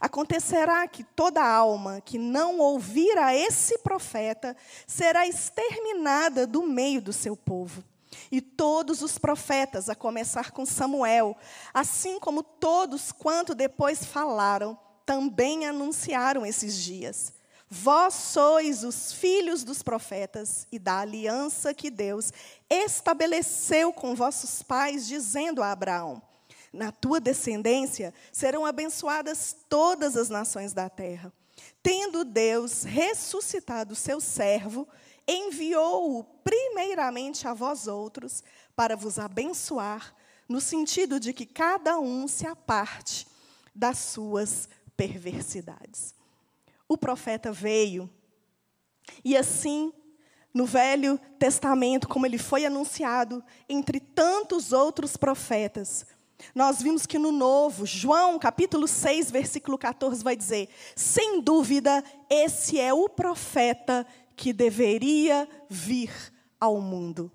Acontecerá 0.00 0.86
que 0.86 1.04
toda 1.04 1.44
alma 1.44 2.00
que 2.00 2.18
não 2.18 2.58
ouvir 2.58 3.16
a 3.18 3.34
esse 3.34 3.78
profeta 3.78 4.56
será 4.86 5.26
exterminada 5.26 6.46
do 6.46 6.62
meio 6.62 7.00
do 7.00 7.12
seu 7.12 7.36
povo. 7.36 7.82
E 8.30 8.40
todos 8.40 9.02
os 9.02 9.18
profetas, 9.18 9.88
a 9.88 9.94
começar 9.94 10.50
com 10.50 10.64
Samuel, 10.64 11.36
assim 11.72 12.18
como 12.18 12.42
todos 12.42 13.12
quanto 13.12 13.54
depois 13.54 14.04
falaram, 14.04 14.78
também 15.04 15.66
anunciaram 15.66 16.44
esses 16.44 16.82
dias. 16.82 17.32
Vós 17.68 18.14
sois 18.14 18.84
os 18.84 19.12
filhos 19.12 19.64
dos 19.64 19.82
profetas 19.82 20.68
e 20.70 20.78
da 20.78 21.00
aliança 21.00 21.74
que 21.74 21.90
Deus 21.90 22.32
estabeleceu 22.70 23.92
com 23.92 24.14
vossos 24.14 24.62
pais, 24.62 25.06
dizendo 25.06 25.62
a 25.62 25.72
Abraão: 25.72 26.22
Na 26.72 26.92
tua 26.92 27.20
descendência 27.20 28.12
serão 28.32 28.64
abençoadas 28.64 29.56
todas 29.68 30.16
as 30.16 30.28
nações 30.28 30.72
da 30.72 30.88
terra. 30.88 31.32
Tendo 31.82 32.24
Deus 32.24 32.82
ressuscitado 32.82 33.94
seu 33.94 34.20
servo, 34.20 34.86
enviou-o 35.26 36.24
primeiramente 36.44 37.48
a 37.48 37.54
vós 37.54 37.86
outros 37.86 38.42
para 38.74 38.96
vos 38.96 39.18
abençoar, 39.18 40.14
no 40.48 40.60
sentido 40.60 41.18
de 41.18 41.32
que 41.32 41.46
cada 41.46 41.98
um 41.98 42.28
se 42.28 42.46
aparte 42.46 43.26
das 43.74 43.98
suas 43.98 44.68
perversidades 44.96 46.16
o 46.88 46.96
profeta 46.96 47.52
veio. 47.52 48.08
E 49.24 49.36
assim, 49.36 49.92
no 50.52 50.66
Velho 50.66 51.18
Testamento, 51.38 52.08
como 52.08 52.26
ele 52.26 52.38
foi 52.38 52.64
anunciado, 52.64 53.44
entre 53.68 54.00
tantos 54.00 54.72
outros 54.72 55.16
profetas, 55.16 56.06
nós 56.54 56.82
vimos 56.82 57.06
que 57.06 57.18
no 57.18 57.32
Novo, 57.32 57.86
João 57.86 58.38
capítulo 58.38 58.86
6, 58.86 59.30
versículo 59.30 59.78
14, 59.78 60.22
vai 60.22 60.36
dizer: 60.36 60.68
sem 60.94 61.40
dúvida, 61.40 62.02
esse 62.28 62.80
é 62.80 62.92
o 62.92 63.08
profeta 63.08 64.06
que 64.34 64.52
deveria 64.52 65.48
vir 65.68 66.12
ao 66.60 66.80
mundo. 66.80 67.30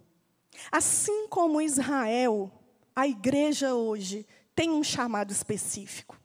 Assim 0.72 1.28
como 1.28 1.62
Israel, 1.62 2.52
a 2.96 3.08
igreja 3.08 3.74
hoje 3.74 4.26
tem 4.56 4.70
um 4.70 4.84
chamado 4.84 5.32
específico. 5.32 6.20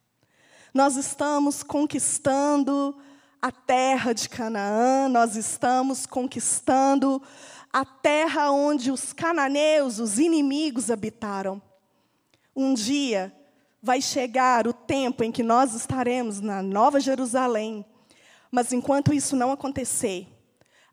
Nós 0.74 0.96
estamos 0.96 1.62
conquistando 1.62 2.94
a 3.40 3.50
terra 3.50 4.12
de 4.12 4.28
Canaã, 4.28 5.08
nós 5.08 5.36
estamos 5.36 6.04
conquistando 6.04 7.22
a 7.72 7.84
terra 7.84 8.50
onde 8.50 8.90
os 8.90 9.12
cananeus, 9.12 9.98
os 9.98 10.18
inimigos, 10.18 10.90
habitaram. 10.90 11.62
Um 12.56 12.72
dia 12.72 13.30
vai 13.82 14.00
chegar 14.00 14.66
o 14.66 14.72
tempo 14.72 15.22
em 15.22 15.30
que 15.30 15.42
nós 15.42 15.74
estaremos 15.74 16.40
na 16.40 16.62
Nova 16.62 16.98
Jerusalém, 16.98 17.84
mas 18.50 18.72
enquanto 18.72 19.12
isso 19.12 19.36
não 19.36 19.52
acontecer, 19.52 20.26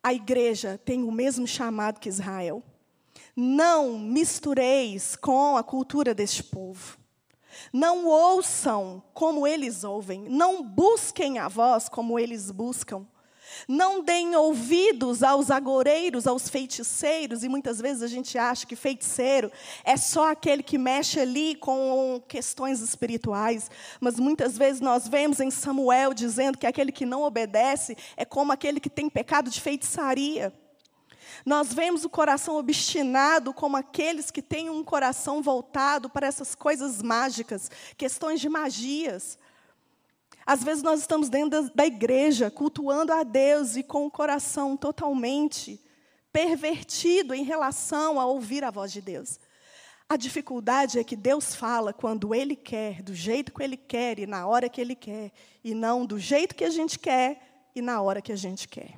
a 0.03 0.13
igreja 0.13 0.77
tem 0.83 1.03
o 1.03 1.11
mesmo 1.11 1.47
chamado 1.47 2.01
que 2.01 2.09
Israel. 2.09 2.61
Não 3.33 3.97
mistureis 3.97 5.15
com 5.15 5.55
a 5.55 5.63
cultura 5.63 6.13
deste 6.13 6.43
povo. 6.43 6.97
Não 7.71 8.05
ouçam 8.07 9.01
como 9.13 9.47
eles 9.47 9.85
ouvem, 9.85 10.27
não 10.27 10.61
busquem 10.61 11.39
a 11.39 11.47
voz 11.47 11.87
como 11.87 12.19
eles 12.19 12.51
buscam. 12.51 13.07
Não 13.67 14.01
deem 14.01 14.35
ouvidos 14.35 15.23
aos 15.23 15.49
agoreiros, 15.49 16.27
aos 16.27 16.49
feiticeiros, 16.49 17.43
e 17.43 17.49
muitas 17.49 17.79
vezes 17.79 18.03
a 18.03 18.07
gente 18.07 18.37
acha 18.37 18.65
que 18.65 18.75
feiticeiro 18.75 19.51
é 19.83 19.97
só 19.97 20.31
aquele 20.31 20.63
que 20.63 20.77
mexe 20.77 21.19
ali 21.19 21.55
com 21.55 22.21
questões 22.27 22.81
espirituais, 22.81 23.69
mas 23.99 24.19
muitas 24.19 24.57
vezes 24.57 24.81
nós 24.81 25.07
vemos 25.07 25.39
em 25.39 25.51
Samuel 25.51 26.13
dizendo 26.13 26.57
que 26.57 26.67
aquele 26.67 26.91
que 26.91 27.05
não 27.05 27.23
obedece 27.23 27.97
é 28.17 28.25
como 28.25 28.51
aquele 28.51 28.79
que 28.79 28.89
tem 28.89 29.09
pecado 29.09 29.49
de 29.49 29.61
feitiçaria. 29.61 30.53
Nós 31.45 31.73
vemos 31.73 32.05
o 32.05 32.09
coração 32.09 32.55
obstinado 32.55 33.53
como 33.53 33.75
aqueles 33.75 34.31
que 34.31 34.41
têm 34.41 34.69
um 34.69 34.83
coração 34.83 35.41
voltado 35.41 36.09
para 36.09 36.27
essas 36.27 36.55
coisas 36.55 37.01
mágicas, 37.01 37.69
questões 37.97 38.39
de 38.39 38.47
magias. 38.47 39.37
Às 40.45 40.63
vezes 40.63 40.83
nós 40.83 40.99
estamos 40.99 41.29
dentro 41.29 41.69
da, 41.73 41.85
igreja, 41.85 42.51
cultuando 42.51 43.13
a 43.13 43.23
Deus 43.23 43.75
e 43.75 43.83
com 43.83 44.05
o 44.05 44.11
coração 44.11 44.75
totalmente 44.75 45.79
pervertido 46.31 47.33
em 47.33 47.43
relação 47.43 48.19
a 48.19 48.25
ouvir 48.25 48.63
a 48.63 48.71
voz 48.71 48.91
de 48.91 49.01
Deus. 49.01 49.39
A 50.09 50.17
dificuldade 50.17 50.99
é 50.99 51.03
que 51.03 51.15
Deus 51.15 51.55
fala 51.55 51.93
quando 51.93 52.35
Ele 52.35 52.55
quer, 52.55 53.01
do 53.01 53.15
jeito 53.15 53.53
que 53.53 53.63
Ele 53.63 53.77
quer 53.77 54.19
e 54.19 54.27
na 54.27 54.45
hora 54.45 54.67
que 54.67 54.81
Ele 54.81 54.95
quer, 54.95 55.31
e 55.63 55.73
não 55.73 56.05
do 56.05 56.19
jeito 56.19 56.55
que 56.55 56.65
a 56.65 56.69
gente 56.69 56.99
quer 56.99 57.69
e 57.73 57.81
na 57.81 58.01
hora 58.01 58.21
que 58.21 58.31
a 58.31 58.35
gente 58.35 58.67
quer. 58.67 58.97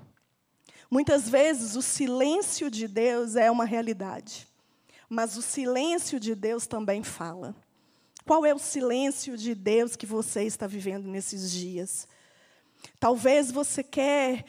Muitas 0.89 1.29
vezes 1.29 1.75
o 1.75 1.81
silêncio 1.81 2.71
de 2.71 2.88
Deus 2.88 3.36
é 3.36 3.51
uma 3.51 3.65
realidade, 3.65 4.47
mas 5.08 5.38
o 5.38 5.41
silêncio 5.41 6.19
de 6.19 6.34
Deus 6.34 6.65
também 6.65 7.03
fala. 7.03 7.55
Qual 8.26 8.44
é 8.44 8.54
o 8.56 8.60
silêncio 8.60 9.38
de 9.38 9.54
Deus 9.54 9.96
que 9.96 10.06
você 10.08 10.44
está 10.44 10.66
vivendo 10.66 11.06
nesses 11.06 11.52
dias? 11.52 12.08
Talvez 13.00 13.52
você 13.52 13.84
quer 13.84 14.46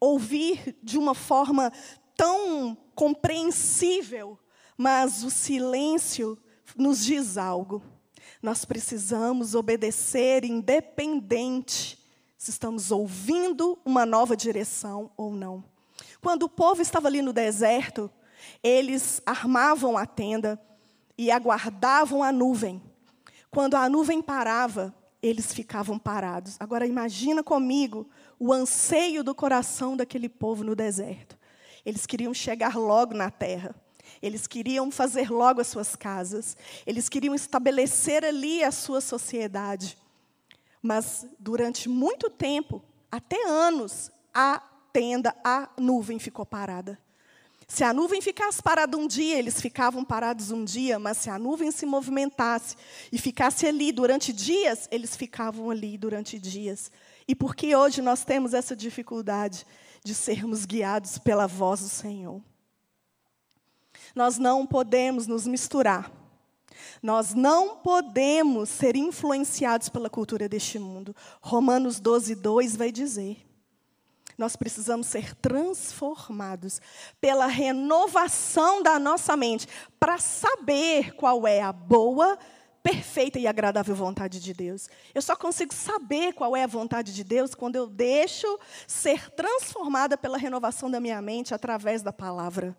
ouvir 0.00 0.74
de 0.82 0.96
uma 0.96 1.14
forma 1.14 1.70
tão 2.16 2.74
compreensível, 2.94 4.38
mas 4.78 5.22
o 5.22 5.30
silêncio 5.30 6.38
nos 6.74 7.04
diz 7.04 7.36
algo. 7.36 7.82
Nós 8.42 8.64
precisamos 8.64 9.54
obedecer 9.54 10.42
independente 10.44 11.98
se 12.38 12.50
estamos 12.50 12.90
ouvindo 12.90 13.78
uma 13.84 14.06
nova 14.06 14.34
direção 14.34 15.10
ou 15.18 15.34
não. 15.34 15.62
Quando 16.22 16.44
o 16.44 16.48
povo 16.48 16.80
estava 16.80 17.08
ali 17.08 17.20
no 17.20 17.34
deserto, 17.34 18.10
eles 18.62 19.20
armavam 19.26 19.98
a 19.98 20.06
tenda 20.06 20.58
e 21.18 21.30
aguardavam 21.30 22.22
a 22.22 22.32
nuvem. 22.32 22.87
Quando 23.50 23.74
a 23.74 23.88
nuvem 23.88 24.20
parava, 24.20 24.94
eles 25.22 25.52
ficavam 25.52 25.98
parados. 25.98 26.56
Agora 26.60 26.86
imagina 26.86 27.42
comigo 27.42 28.08
o 28.38 28.52
anseio 28.52 29.24
do 29.24 29.34
coração 29.34 29.96
daquele 29.96 30.28
povo 30.28 30.62
no 30.62 30.76
deserto. 30.76 31.36
Eles 31.84 32.06
queriam 32.06 32.34
chegar 32.34 32.76
logo 32.76 33.14
na 33.14 33.30
terra. 33.30 33.74
Eles 34.20 34.46
queriam 34.46 34.90
fazer 34.90 35.30
logo 35.30 35.60
as 35.60 35.68
suas 35.68 35.96
casas. 35.96 36.56
Eles 36.86 37.08
queriam 37.08 37.34
estabelecer 37.34 38.24
ali 38.24 38.62
a 38.62 38.70
sua 38.70 39.00
sociedade. 39.00 39.96
Mas 40.82 41.26
durante 41.38 41.88
muito 41.88 42.30
tempo, 42.30 42.82
até 43.10 43.42
anos, 43.46 44.10
a 44.32 44.62
tenda, 44.92 45.34
a 45.44 45.68
nuvem 45.78 46.18
ficou 46.18 46.46
parada. 46.46 46.98
Se 47.70 47.84
a 47.84 47.92
nuvem 47.92 48.22
ficasse 48.22 48.62
parada 48.62 48.96
um 48.96 49.06
dia, 49.06 49.38
eles 49.38 49.60
ficavam 49.60 50.02
parados 50.02 50.50
um 50.50 50.64
dia, 50.64 50.98
mas 50.98 51.18
se 51.18 51.28
a 51.28 51.38
nuvem 51.38 51.70
se 51.70 51.84
movimentasse 51.84 52.74
e 53.12 53.18
ficasse 53.18 53.66
ali 53.66 53.92
durante 53.92 54.32
dias, 54.32 54.88
eles 54.90 55.14
ficavam 55.14 55.70
ali 55.70 55.98
durante 55.98 56.38
dias. 56.38 56.90
E 57.28 57.34
por 57.34 57.54
que 57.54 57.76
hoje 57.76 58.00
nós 58.00 58.24
temos 58.24 58.54
essa 58.54 58.74
dificuldade 58.74 59.66
de 60.02 60.14
sermos 60.14 60.64
guiados 60.64 61.18
pela 61.18 61.46
voz 61.46 61.80
do 61.80 61.90
Senhor? 61.90 62.40
Nós 64.14 64.38
não 64.38 64.66
podemos 64.66 65.26
nos 65.26 65.46
misturar. 65.46 66.10
Nós 67.02 67.34
não 67.34 67.76
podemos 67.76 68.70
ser 68.70 68.96
influenciados 68.96 69.90
pela 69.90 70.08
cultura 70.08 70.48
deste 70.48 70.78
mundo. 70.78 71.14
Romanos 71.42 72.00
12, 72.00 72.34
2 72.34 72.76
vai 72.76 72.90
dizer 72.90 73.47
nós 74.38 74.54
precisamos 74.54 75.08
ser 75.08 75.34
transformados 75.34 76.80
pela 77.20 77.46
renovação 77.46 78.80
da 78.82 78.96
nossa 78.96 79.36
mente, 79.36 79.66
para 79.98 80.16
saber 80.16 81.12
qual 81.16 81.44
é 81.44 81.60
a 81.60 81.72
boa, 81.72 82.38
perfeita 82.80 83.38
e 83.40 83.48
agradável 83.48 83.96
vontade 83.96 84.38
de 84.38 84.54
Deus. 84.54 84.88
Eu 85.12 85.20
só 85.20 85.34
consigo 85.34 85.74
saber 85.74 86.32
qual 86.32 86.56
é 86.56 86.62
a 86.62 86.68
vontade 86.68 87.12
de 87.12 87.24
Deus 87.24 87.52
quando 87.52 87.74
eu 87.74 87.88
deixo 87.88 88.46
ser 88.86 89.28
transformada 89.32 90.16
pela 90.16 90.38
renovação 90.38 90.88
da 90.88 91.00
minha 91.00 91.20
mente 91.20 91.52
através 91.52 92.00
da 92.00 92.12
palavra. 92.12 92.76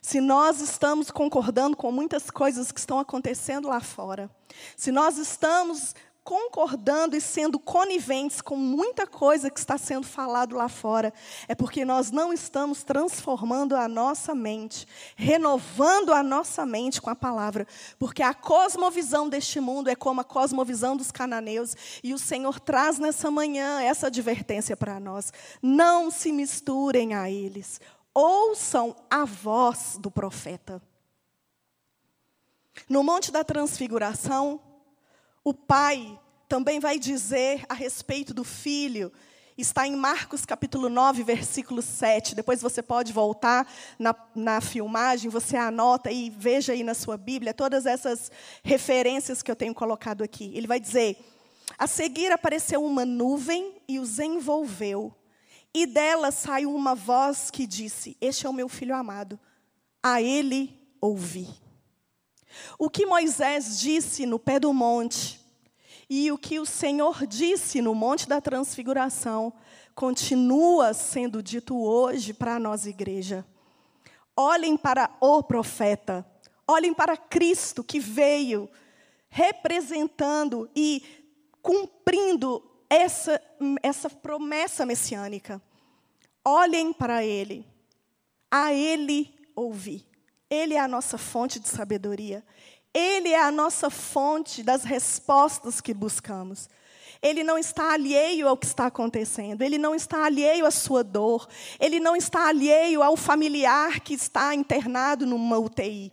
Se 0.00 0.20
nós 0.20 0.60
estamos 0.60 1.10
concordando 1.10 1.76
com 1.76 1.92
muitas 1.92 2.30
coisas 2.30 2.72
que 2.72 2.80
estão 2.80 2.98
acontecendo 2.98 3.68
lá 3.68 3.80
fora, 3.80 4.30
se 4.76 4.90
nós 4.90 5.18
estamos 5.18 5.94
concordando 6.24 7.16
e 7.16 7.20
sendo 7.20 7.58
coniventes 7.58 8.40
com 8.40 8.56
muita 8.56 9.06
coisa 9.06 9.50
que 9.50 9.58
está 9.58 9.76
sendo 9.76 10.06
falado 10.06 10.56
lá 10.56 10.68
fora, 10.68 11.12
é 11.48 11.54
porque 11.54 11.84
nós 11.84 12.10
não 12.10 12.32
estamos 12.32 12.84
transformando 12.84 13.74
a 13.74 13.88
nossa 13.88 14.34
mente, 14.34 14.86
renovando 15.16 16.12
a 16.12 16.22
nossa 16.22 16.64
mente 16.64 17.00
com 17.00 17.10
a 17.10 17.16
palavra, 17.16 17.66
porque 17.98 18.22
a 18.22 18.32
cosmovisão 18.32 19.28
deste 19.28 19.60
mundo 19.60 19.88
é 19.88 19.96
como 19.96 20.20
a 20.20 20.24
cosmovisão 20.24 20.96
dos 20.96 21.10
cananeus, 21.10 21.74
e 22.02 22.14
o 22.14 22.18
Senhor 22.18 22.60
traz 22.60 22.98
nessa 22.98 23.30
manhã 23.30 23.80
essa 23.80 24.06
advertência 24.06 24.76
para 24.76 25.00
nós: 25.00 25.32
não 25.60 26.10
se 26.10 26.30
misturem 26.30 27.14
a 27.14 27.28
eles, 27.28 27.80
ouçam 28.14 28.94
a 29.10 29.24
voz 29.24 29.96
do 29.98 30.10
profeta. 30.10 30.80
No 32.88 33.02
Monte 33.02 33.30
da 33.30 33.44
Transfiguração, 33.44 34.60
o 35.44 35.52
Pai 35.52 36.18
também 36.48 36.78
vai 36.78 36.98
dizer 36.98 37.64
a 37.68 37.74
respeito 37.74 38.32
do 38.32 38.44
Filho 38.44 39.12
está 39.56 39.86
em 39.86 39.94
Marcos 39.94 40.46
capítulo 40.46 40.88
9, 40.88 41.22
versículo 41.22 41.82
7. 41.82 42.34
Depois 42.34 42.62
você 42.62 42.82
pode 42.82 43.12
voltar 43.12 43.70
na, 43.98 44.14
na 44.34 44.60
filmagem, 44.60 45.30
você 45.30 45.56
anota 45.56 46.10
e 46.10 46.30
veja 46.30 46.72
aí 46.72 46.82
na 46.82 46.94
sua 46.94 47.16
Bíblia 47.16 47.54
todas 47.54 47.86
essas 47.86 48.30
referências 48.62 49.42
que 49.42 49.50
eu 49.50 49.56
tenho 49.56 49.74
colocado 49.74 50.22
aqui. 50.22 50.52
Ele 50.54 50.66
vai 50.66 50.80
dizer: 50.80 51.16
A 51.78 51.86
seguir 51.86 52.32
apareceu 52.32 52.84
uma 52.84 53.04
nuvem 53.04 53.74
e 53.88 53.98
os 53.98 54.18
envolveu, 54.18 55.14
e 55.74 55.86
dela 55.86 56.30
saiu 56.30 56.74
uma 56.74 56.94
voz 56.94 57.50
que 57.50 57.66
disse: 57.66 58.16
Este 58.20 58.46
é 58.46 58.50
o 58.50 58.54
meu 58.54 58.68
filho 58.68 58.94
amado, 58.94 59.38
a 60.02 60.20
ele 60.20 60.76
ouvi. 61.00 61.61
O 62.78 62.90
que 62.90 63.06
Moisés 63.06 63.78
disse 63.78 64.26
no 64.26 64.38
pé 64.38 64.58
do 64.58 64.72
monte, 64.72 65.42
e 66.14 66.30
o 66.30 66.36
que 66.36 66.60
o 66.60 66.66
Senhor 66.66 67.26
disse 67.26 67.80
no 67.80 67.94
Monte 67.94 68.28
da 68.28 68.38
Transfiguração 68.38 69.50
continua 69.94 70.92
sendo 70.92 71.42
dito 71.42 71.74
hoje 71.74 72.34
para 72.34 72.58
nossa 72.58 72.90
igreja. 72.90 73.46
Olhem 74.36 74.76
para 74.76 75.10
o 75.20 75.42
profeta, 75.42 76.22
olhem 76.66 76.92
para 76.92 77.16
Cristo 77.16 77.82
que 77.82 77.98
veio 77.98 78.68
representando 79.30 80.68
e 80.76 81.02
cumprindo 81.62 82.62
essa, 82.90 83.40
essa 83.82 84.10
promessa 84.10 84.84
messiânica. 84.84 85.62
Olhem 86.44 86.92
para 86.92 87.24
Ele, 87.24 87.66
a 88.50 88.70
Ele 88.74 89.34
ouvir. 89.56 90.11
Ele 90.52 90.74
é 90.74 90.80
a 90.80 90.86
nossa 90.86 91.16
fonte 91.16 91.58
de 91.58 91.66
sabedoria. 91.66 92.44
Ele 92.92 93.30
é 93.30 93.42
a 93.42 93.50
nossa 93.50 93.88
fonte 93.88 94.62
das 94.62 94.84
respostas 94.84 95.80
que 95.80 95.94
buscamos. 95.94 96.68
Ele 97.22 97.42
não 97.42 97.56
está 97.56 97.94
alheio 97.94 98.46
ao 98.46 98.54
que 98.54 98.66
está 98.66 98.86
acontecendo, 98.86 99.62
ele 99.62 99.78
não 99.78 99.94
está 99.94 100.26
alheio 100.26 100.66
à 100.66 100.70
sua 100.70 101.02
dor, 101.02 101.48
ele 101.80 101.98
não 101.98 102.14
está 102.14 102.48
alheio 102.48 103.02
ao 103.02 103.16
familiar 103.16 104.00
que 104.00 104.12
está 104.12 104.54
internado 104.54 105.24
numa 105.24 105.58
UTI. 105.58 106.12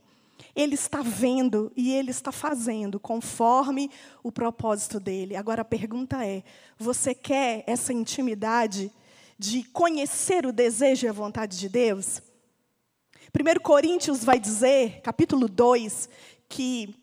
Ele 0.55 0.75
está 0.75 1.01
vendo 1.01 1.69
e 1.75 1.91
ele 1.93 2.11
está 2.11 2.31
fazendo 2.31 2.97
conforme 2.97 3.91
o 4.23 4.31
propósito 4.31 5.01
dele. 5.01 5.35
Agora 5.35 5.63
a 5.63 5.65
pergunta 5.65 6.25
é: 6.25 6.43
você 6.77 7.13
quer 7.13 7.65
essa 7.67 7.91
intimidade 7.91 8.89
de 9.37 9.63
conhecer 9.63 10.45
o 10.45 10.53
desejo 10.53 11.07
e 11.07 11.09
a 11.09 11.13
vontade 11.13 11.57
de 11.59 11.67
Deus? 11.67 12.21
1 13.33 13.61
Coríntios 13.61 14.23
vai 14.23 14.39
dizer, 14.39 15.01
capítulo 15.01 15.47
2, 15.47 16.09
que 16.47 16.95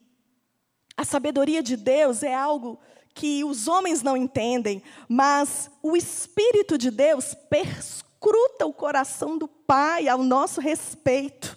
a 0.97 1.05
sabedoria 1.05 1.63
de 1.63 1.77
Deus 1.77 2.23
é 2.23 2.35
algo 2.35 2.79
que 3.15 3.45
os 3.45 3.69
homens 3.69 4.03
não 4.03 4.17
entendem, 4.17 4.83
mas 5.09 5.71
o 5.83 5.97
Espírito 5.97 6.77
de 6.77 6.91
Deus 6.91 7.35
perscruta 7.49 8.67
o 8.67 8.73
coração 8.73 9.39
do 9.39 9.47
Pai 9.47 10.09
ao 10.09 10.23
nosso 10.23 10.61
respeito. 10.61 11.57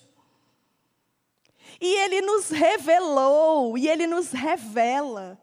E 1.82 1.96
Ele 2.04 2.22
nos 2.22 2.50
revelou, 2.50 3.78
e 3.78 3.88
Ele 3.88 4.06
nos 4.06 4.32
revela 4.32 5.40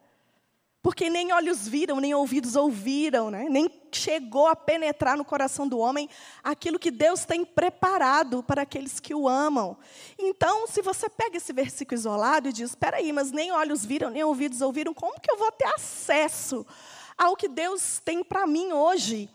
porque 0.86 1.10
nem 1.10 1.32
olhos 1.32 1.66
viram, 1.66 1.98
nem 1.98 2.14
ouvidos 2.14 2.54
ouviram, 2.54 3.28
né? 3.28 3.48
nem 3.50 3.68
chegou 3.90 4.46
a 4.46 4.54
penetrar 4.54 5.16
no 5.16 5.24
coração 5.24 5.66
do 5.66 5.80
homem 5.80 6.08
aquilo 6.44 6.78
que 6.78 6.92
Deus 6.92 7.24
tem 7.24 7.44
preparado 7.44 8.40
para 8.40 8.62
aqueles 8.62 9.00
que 9.00 9.12
o 9.12 9.28
amam. 9.28 9.76
Então, 10.16 10.64
se 10.68 10.80
você 10.82 11.08
pega 11.08 11.38
esse 11.38 11.52
versículo 11.52 11.98
isolado 11.98 12.48
e 12.48 12.52
diz: 12.52 12.70
espera 12.70 12.98
aí, 12.98 13.12
mas 13.12 13.32
nem 13.32 13.50
olhos 13.50 13.84
viram, 13.84 14.10
nem 14.10 14.22
ouvidos 14.22 14.60
ouviram, 14.60 14.94
como 14.94 15.20
que 15.20 15.28
eu 15.28 15.36
vou 15.36 15.50
ter 15.50 15.66
acesso 15.66 16.64
ao 17.18 17.34
que 17.34 17.48
Deus 17.48 18.00
tem 18.04 18.22
para 18.22 18.46
mim 18.46 18.72
hoje? 18.72 19.28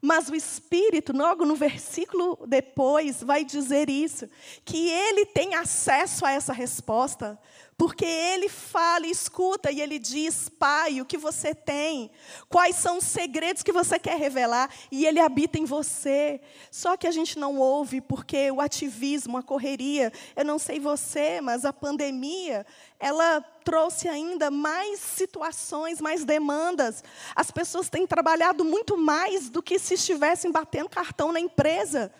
Mas 0.00 0.28
o 0.28 0.34
Espírito, 0.36 1.12
logo 1.12 1.44
no 1.44 1.56
versículo 1.56 2.38
depois, 2.46 3.20
vai 3.20 3.44
dizer 3.44 3.90
isso: 3.90 4.28
que 4.64 4.88
ele 4.88 5.26
tem 5.26 5.56
acesso 5.56 6.24
a 6.24 6.30
essa 6.30 6.52
resposta, 6.52 7.36
porque 7.78 8.04
ele 8.04 8.48
fala, 8.48 9.06
escuta 9.06 9.70
e 9.70 9.80
ele 9.80 10.00
diz: 10.00 10.48
Pai, 10.48 11.00
o 11.00 11.04
que 11.04 11.16
você 11.16 11.54
tem? 11.54 12.10
Quais 12.48 12.74
são 12.74 12.98
os 12.98 13.04
segredos 13.04 13.62
que 13.62 13.70
você 13.70 14.00
quer 14.00 14.18
revelar? 14.18 14.68
E 14.90 15.06
ele 15.06 15.20
habita 15.20 15.60
em 15.60 15.64
você. 15.64 16.40
Só 16.72 16.96
que 16.96 17.06
a 17.06 17.12
gente 17.12 17.38
não 17.38 17.56
ouve 17.56 18.00
porque 18.00 18.50
o 18.50 18.60
ativismo, 18.60 19.38
a 19.38 19.44
correria, 19.44 20.12
eu 20.34 20.44
não 20.44 20.58
sei 20.58 20.80
você, 20.80 21.40
mas 21.40 21.64
a 21.64 21.72
pandemia, 21.72 22.66
ela 22.98 23.40
trouxe 23.62 24.08
ainda 24.08 24.50
mais 24.50 24.98
situações, 24.98 26.00
mais 26.00 26.24
demandas. 26.24 27.04
As 27.36 27.52
pessoas 27.52 27.88
têm 27.88 28.08
trabalhado 28.08 28.64
muito 28.64 28.96
mais 28.96 29.48
do 29.48 29.62
que 29.62 29.78
se 29.78 29.94
estivessem 29.94 30.50
batendo 30.50 30.88
cartão 30.88 31.30
na 31.30 31.38
empresa. 31.38 32.10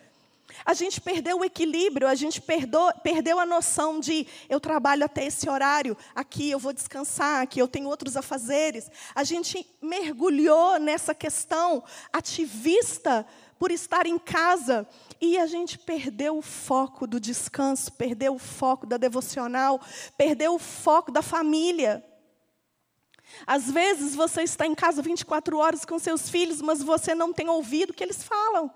A 0.65 0.73
gente 0.73 0.99
perdeu 0.99 1.39
o 1.39 1.45
equilíbrio, 1.45 2.07
a 2.07 2.15
gente 2.15 2.41
perdeu, 2.41 2.91
perdeu 3.03 3.39
a 3.39 3.45
noção 3.45 3.99
de 3.99 4.27
eu 4.47 4.59
trabalho 4.59 5.05
até 5.05 5.25
esse 5.25 5.49
horário, 5.49 5.97
aqui 6.13 6.49
eu 6.49 6.59
vou 6.59 6.73
descansar, 6.73 7.41
aqui 7.41 7.59
eu 7.59 7.67
tenho 7.67 7.87
outros 7.87 8.17
afazeres. 8.17 8.89
A 9.15 9.23
gente 9.23 9.65
mergulhou 9.81 10.79
nessa 10.79 11.13
questão 11.13 11.83
ativista 12.11 13.25
por 13.57 13.71
estar 13.71 14.05
em 14.05 14.17
casa 14.17 14.87
e 15.19 15.37
a 15.37 15.45
gente 15.45 15.77
perdeu 15.77 16.37
o 16.37 16.41
foco 16.41 17.05
do 17.05 17.19
descanso, 17.19 17.91
perdeu 17.91 18.35
o 18.35 18.39
foco 18.39 18.85
da 18.85 18.97
devocional, 18.97 19.81
perdeu 20.17 20.55
o 20.55 20.59
foco 20.59 21.11
da 21.11 21.21
família. 21.21 22.03
Às 23.45 23.69
vezes 23.69 24.15
você 24.15 24.43
está 24.43 24.65
em 24.65 24.73
casa 24.73 25.01
24 25.01 25.57
horas 25.57 25.85
com 25.85 25.99
seus 25.99 26.29
filhos, 26.29 26.61
mas 26.61 26.81
você 26.81 27.13
não 27.13 27.33
tem 27.33 27.49
ouvido 27.49 27.91
o 27.91 27.93
que 27.93 28.03
eles 28.03 28.23
falam. 28.23 28.71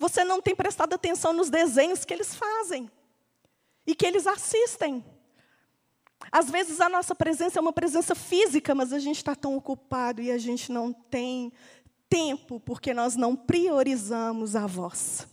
Você 0.00 0.24
não 0.24 0.40
tem 0.40 0.56
prestado 0.56 0.94
atenção 0.94 1.34
nos 1.34 1.50
desenhos 1.50 2.06
que 2.06 2.14
eles 2.14 2.34
fazem 2.34 2.90
e 3.86 3.94
que 3.94 4.06
eles 4.06 4.26
assistem. 4.26 5.04
Às 6.32 6.50
vezes 6.50 6.80
a 6.80 6.88
nossa 6.88 7.14
presença 7.14 7.58
é 7.58 7.60
uma 7.60 7.72
presença 7.72 8.14
física, 8.14 8.74
mas 8.74 8.94
a 8.94 8.98
gente 8.98 9.18
está 9.18 9.36
tão 9.36 9.54
ocupado 9.54 10.22
e 10.22 10.32
a 10.32 10.38
gente 10.38 10.72
não 10.72 10.90
tem 10.90 11.52
tempo 12.08 12.58
porque 12.58 12.94
nós 12.94 13.14
não 13.14 13.36
priorizamos 13.36 14.56
a 14.56 14.66
voz. 14.66 15.28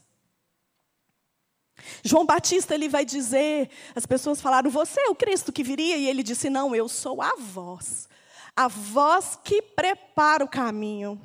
João 2.03 2.26
Batista 2.26 2.76
ele 2.76 2.89
vai 2.89 3.05
dizer, 3.05 3.70
as 3.95 4.05
pessoas 4.05 4.41
falaram: 4.41 4.70
"Você 4.70 4.99
é 4.99 5.07
o 5.07 5.15
Cristo 5.15 5.53
que 5.53 5.63
viria?" 5.63 5.95
E 5.95 6.07
ele 6.07 6.24
disse: 6.24 6.49
"Não, 6.49 6.76
eu 6.76 6.89
sou 6.89 7.22
a 7.22 7.36
voz. 7.38 8.09
A 8.53 8.68
voz 8.68 9.39
que 9.41 9.61
prepara 9.61 10.43
o 10.43 10.49
caminho." 10.49 11.22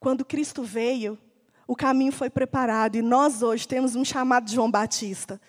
Quando 0.00 0.24
Cristo 0.24 0.62
veio, 0.62 1.18
o 1.72 1.74
caminho 1.74 2.12
foi 2.12 2.28
preparado 2.28 2.96
e 2.96 3.02
nós 3.02 3.42
hoje 3.42 3.66
temos 3.66 3.96
um 3.96 4.04
chamado 4.04 4.44
de 4.44 4.54
João 4.54 4.70
Batista. 4.70 5.40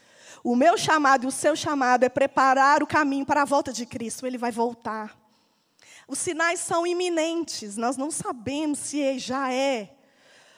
O 0.41 0.55
meu 0.55 0.77
chamado 0.77 1.25
e 1.25 1.27
o 1.27 1.31
seu 1.31 1.53
chamado 1.53 2.05
é 2.05 2.07
preparar 2.07 2.81
o 2.81 2.87
caminho 2.87 3.25
para 3.25 3.41
a 3.41 3.45
volta 3.45 3.73
de 3.73 3.85
Cristo. 3.85 4.25
Ele 4.25 4.37
vai 4.37 4.49
voltar. 4.49 5.19
Os 6.07 6.17
sinais 6.17 6.61
são 6.61 6.87
iminentes, 6.87 7.75
nós 7.75 7.97
não 7.97 8.09
sabemos 8.09 8.79
se 8.79 9.19
já 9.19 9.51
é, 9.51 9.97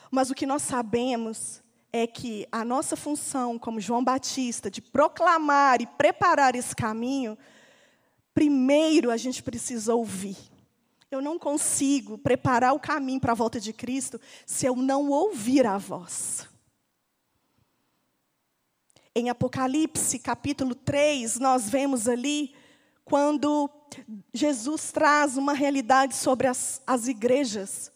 mas 0.08 0.30
o 0.30 0.36
que 0.36 0.46
nós 0.46 0.62
sabemos 0.62 1.60
é 1.92 2.06
que 2.06 2.46
a 2.52 2.64
nossa 2.64 2.94
função 2.94 3.58
como 3.58 3.80
João 3.80 4.04
Batista 4.04 4.70
de 4.70 4.80
proclamar 4.80 5.82
e 5.82 5.86
preparar 5.86 6.54
esse 6.54 6.76
caminho, 6.76 7.36
primeiro 8.32 9.10
a 9.10 9.16
gente 9.16 9.42
precisa 9.42 9.96
ouvir. 9.96 10.36
Eu 11.16 11.22
não 11.22 11.38
consigo 11.38 12.18
preparar 12.18 12.74
o 12.74 12.78
caminho 12.78 13.18
para 13.18 13.32
a 13.32 13.34
volta 13.34 13.58
de 13.58 13.72
Cristo 13.72 14.20
se 14.44 14.66
eu 14.66 14.76
não 14.76 15.08
ouvir 15.08 15.66
a 15.66 15.78
voz. 15.78 16.46
Em 19.14 19.30
Apocalipse, 19.30 20.18
capítulo 20.18 20.74
3, 20.74 21.38
nós 21.38 21.70
vemos 21.70 22.06
ali 22.06 22.54
quando 23.02 23.70
Jesus 24.30 24.92
traz 24.92 25.38
uma 25.38 25.54
realidade 25.54 26.14
sobre 26.14 26.48
as, 26.48 26.82
as 26.86 27.08
igrejas. 27.08 27.90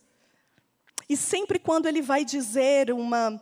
E 1.06 1.14
sempre 1.14 1.58
quando 1.58 1.84
ele 1.84 2.00
vai 2.00 2.24
dizer 2.24 2.90
uma 2.90 3.38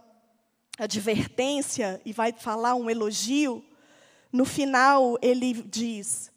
advertência 0.77 2.03
e 2.05 2.13
vai 2.13 2.33
falar 2.33 2.75
um 2.75 2.91
elogio, 2.91 3.65
no 4.33 4.45
final 4.45 5.17
ele 5.23 5.55
diz: 5.55 6.33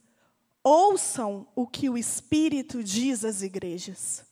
Ouçam 0.64 1.48
o 1.56 1.66
que 1.66 1.90
o 1.90 1.98
Espírito 1.98 2.84
diz 2.84 3.26
às 3.26 3.42
igrejas. 3.42 4.24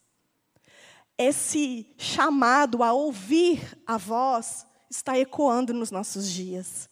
Esse 1.18 1.94
chamado 1.98 2.84
a 2.84 2.94
ouvir 2.94 3.78
a 3.86 3.98
voz 3.98 4.66
está 4.90 5.18
ecoando 5.18 5.74
nos 5.74 5.92
nossos 5.92 6.30
dias. 6.30 6.90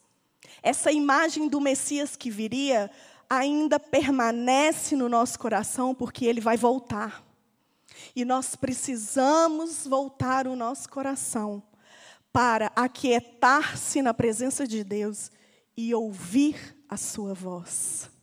Essa 0.61 0.91
imagem 0.91 1.47
do 1.47 1.61
Messias 1.61 2.15
que 2.15 2.29
viria 2.29 2.91
ainda 3.29 3.79
permanece 3.79 4.95
no 4.95 5.07
nosso 5.07 5.37
coração 5.39 5.93
porque 5.93 6.25
ele 6.25 6.41
vai 6.41 6.57
voltar. 6.57 7.23
E 8.15 8.25
nós 8.25 8.55
precisamos 8.55 9.85
voltar 9.85 10.47
o 10.47 10.55
nosso 10.55 10.89
coração 10.89 11.63
para 12.31 12.71
aquietar-se 12.75 14.01
na 14.01 14.13
presença 14.13 14.67
de 14.67 14.83
Deus 14.83 15.31
e 15.75 15.93
ouvir 15.93 16.75
a 16.89 16.97
sua 16.97 17.33
voz. 17.33 18.16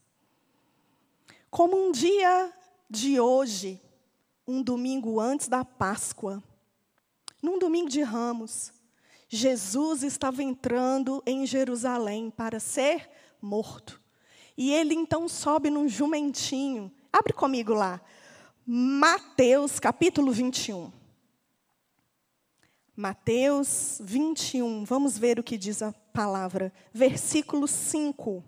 Como 1.55 1.76
um 1.76 1.92
dia 1.92 2.52
de 2.90 3.20
hoje, 3.20 3.80
um 4.44 4.61
domingo 4.61 5.20
antes 5.20 5.46
da 5.46 5.64
Páscoa, 5.64 6.42
num 7.40 7.61
domingo 7.61 7.88
de 7.88 8.02
ramos, 8.02 8.72
Jesus 9.28 10.02
estava 10.02 10.42
entrando 10.42 11.22
em 11.24 11.46
Jerusalém 11.46 12.28
para 12.28 12.59
ser 12.59 13.09
morto. 13.40 14.02
E 14.57 14.72
ele 14.72 14.96
então 14.96 15.28
sobe 15.28 15.70
num 15.70 15.88
jumentinho. 15.88 16.90
Abre 17.12 17.32
comigo 17.32 17.72
lá. 17.72 18.00
Mateus 18.66 19.78
capítulo 19.78 20.32
21. 20.32 20.90
Mateus 22.96 24.00
21, 24.02 24.84
vamos 24.84 25.16
ver 25.16 25.38
o 25.38 25.44
que 25.44 25.57
diz 25.57 25.82
a 25.82 25.92
palavra. 26.12 26.72
Versículo 26.92 27.68
5. 27.68 28.42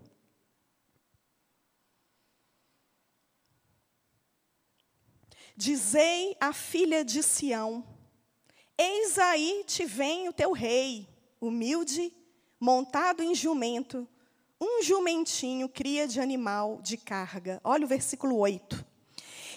Dizei 5.59 6.37
à 6.39 6.53
filha 6.53 7.03
de 7.03 7.23
Sião: 7.23 7.83
Eis 8.77 9.17
aí 9.17 9.63
te 9.65 9.85
vem 9.85 10.29
o 10.29 10.33
teu 10.33 10.51
rei, 10.51 11.09
humilde, 11.41 12.13
montado 12.59 13.23
em 13.23 13.33
jumento, 13.33 14.07
um 14.61 14.83
jumentinho 14.83 15.67
cria 15.67 16.07
de 16.07 16.21
animal 16.21 16.79
de 16.83 16.95
carga. 16.95 17.59
Olha 17.63 17.85
o 17.85 17.87
versículo 17.87 18.37
8. 18.37 18.85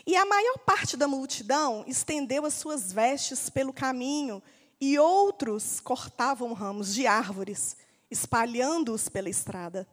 E 0.07 0.17
a 0.17 0.25
maior 0.25 0.57
parte 0.61 0.97
da 0.97 1.07
multidão 1.07 1.85
estendeu 1.87 2.47
as 2.47 2.55
suas 2.55 2.91
vestes 2.91 3.51
pelo 3.51 3.71
caminho 3.71 4.43
e 4.81 4.99
outros 4.99 5.81
cortavam 5.81 6.55
ramos 6.55 6.95
de 6.95 7.07
árvores, 7.07 7.77
espalhando-os 8.11 9.11
pela 9.11 9.29
estrada. 9.29 9.87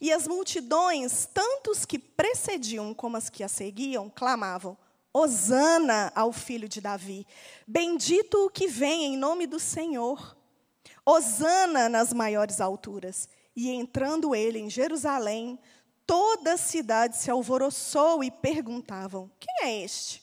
E 0.00 0.12
as 0.12 0.28
multidões, 0.28 1.28
tanto 1.34 1.72
os 1.72 1.84
que 1.84 1.98
precediam 1.98 2.94
como 2.94 3.16
as 3.16 3.28
que 3.28 3.42
a 3.42 3.48
seguiam, 3.48 4.08
clamavam: 4.08 4.78
Hosana 5.14 6.12
ao 6.14 6.32
filho 6.32 6.68
de 6.68 6.80
Davi. 6.80 7.26
Bendito 7.66 8.46
o 8.46 8.50
que 8.50 8.66
vem 8.66 9.04
em 9.04 9.16
nome 9.16 9.46
do 9.46 9.60
Senhor. 9.60 10.36
Hosana 11.06 11.88
nas 11.88 12.12
maiores 12.12 12.60
alturas. 12.60 13.28
E 13.54 13.70
entrando 13.70 14.34
ele 14.34 14.58
em 14.58 14.68
Jerusalém, 14.68 15.58
toda 16.04 16.54
a 16.54 16.58
cidade 16.58 17.16
se 17.16 17.30
alvoroçou 17.30 18.24
e 18.24 18.30
perguntavam: 18.30 19.30
Quem 19.38 19.68
é 19.68 19.84
este? 19.84 20.22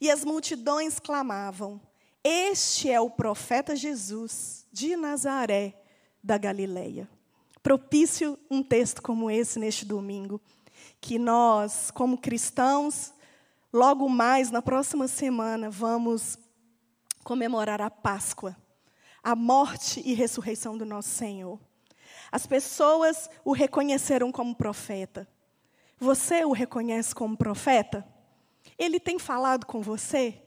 E 0.00 0.10
as 0.10 0.24
multidões 0.24 0.98
clamavam: 0.98 1.80
este 2.28 2.90
é 2.90 3.00
o 3.00 3.08
profeta 3.08 3.76
Jesus 3.76 4.66
de 4.72 4.96
Nazaré 4.96 5.80
da 6.20 6.36
Galileia. 6.36 7.08
Propício 7.62 8.36
um 8.50 8.64
texto 8.64 9.00
como 9.00 9.30
esse 9.30 9.60
neste 9.60 9.84
domingo, 9.84 10.40
que 11.00 11.20
nós, 11.20 11.92
como 11.92 12.18
cristãos, 12.18 13.12
logo 13.76 14.08
mais 14.08 14.50
na 14.50 14.62
próxima 14.62 15.06
semana 15.06 15.68
vamos 15.68 16.38
comemorar 17.22 17.82
a 17.82 17.90
Páscoa, 17.90 18.56
a 19.22 19.36
morte 19.36 20.00
e 20.02 20.14
ressurreição 20.14 20.78
do 20.78 20.86
nosso 20.86 21.10
Senhor. 21.10 21.60
As 22.32 22.46
pessoas 22.46 23.28
o 23.44 23.52
reconheceram 23.52 24.32
como 24.32 24.54
profeta. 24.54 25.28
Você 25.98 26.42
o 26.42 26.52
reconhece 26.52 27.14
como 27.14 27.36
profeta? 27.36 28.06
Ele 28.78 28.98
tem 28.98 29.18
falado 29.18 29.66
com 29.66 29.82
você? 29.82 30.42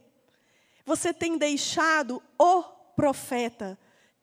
Você 0.84 1.14
tem 1.14 1.38
deixado 1.38 2.24
o 2.36 2.64
profeta 2.96 3.78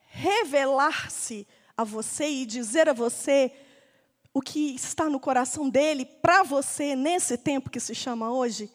revelar-se 0.09 1.47
a 1.77 1.85
você 1.85 2.29
e 2.29 2.45
dizer 2.45 2.89
a 2.89 2.93
você 2.93 3.53
o 4.35 4.41
que 4.41 4.75
está 4.75 5.09
no 5.09 5.21
coração 5.21 5.71
dele 5.71 6.05
para 6.05 6.43
você 6.43 6.97
nesse 6.97 7.39
tempo 7.39 7.71
que 7.71 7.79
se 7.79 7.95
chama 7.95 8.33
hoje? 8.33 8.69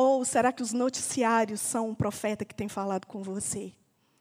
Ou 0.00 0.24
será 0.24 0.52
que 0.52 0.62
os 0.62 0.72
noticiários 0.72 1.60
são 1.60 1.88
um 1.88 1.94
profeta 1.94 2.44
que 2.44 2.54
tem 2.54 2.68
falado 2.68 3.04
com 3.04 3.20
você? 3.20 3.72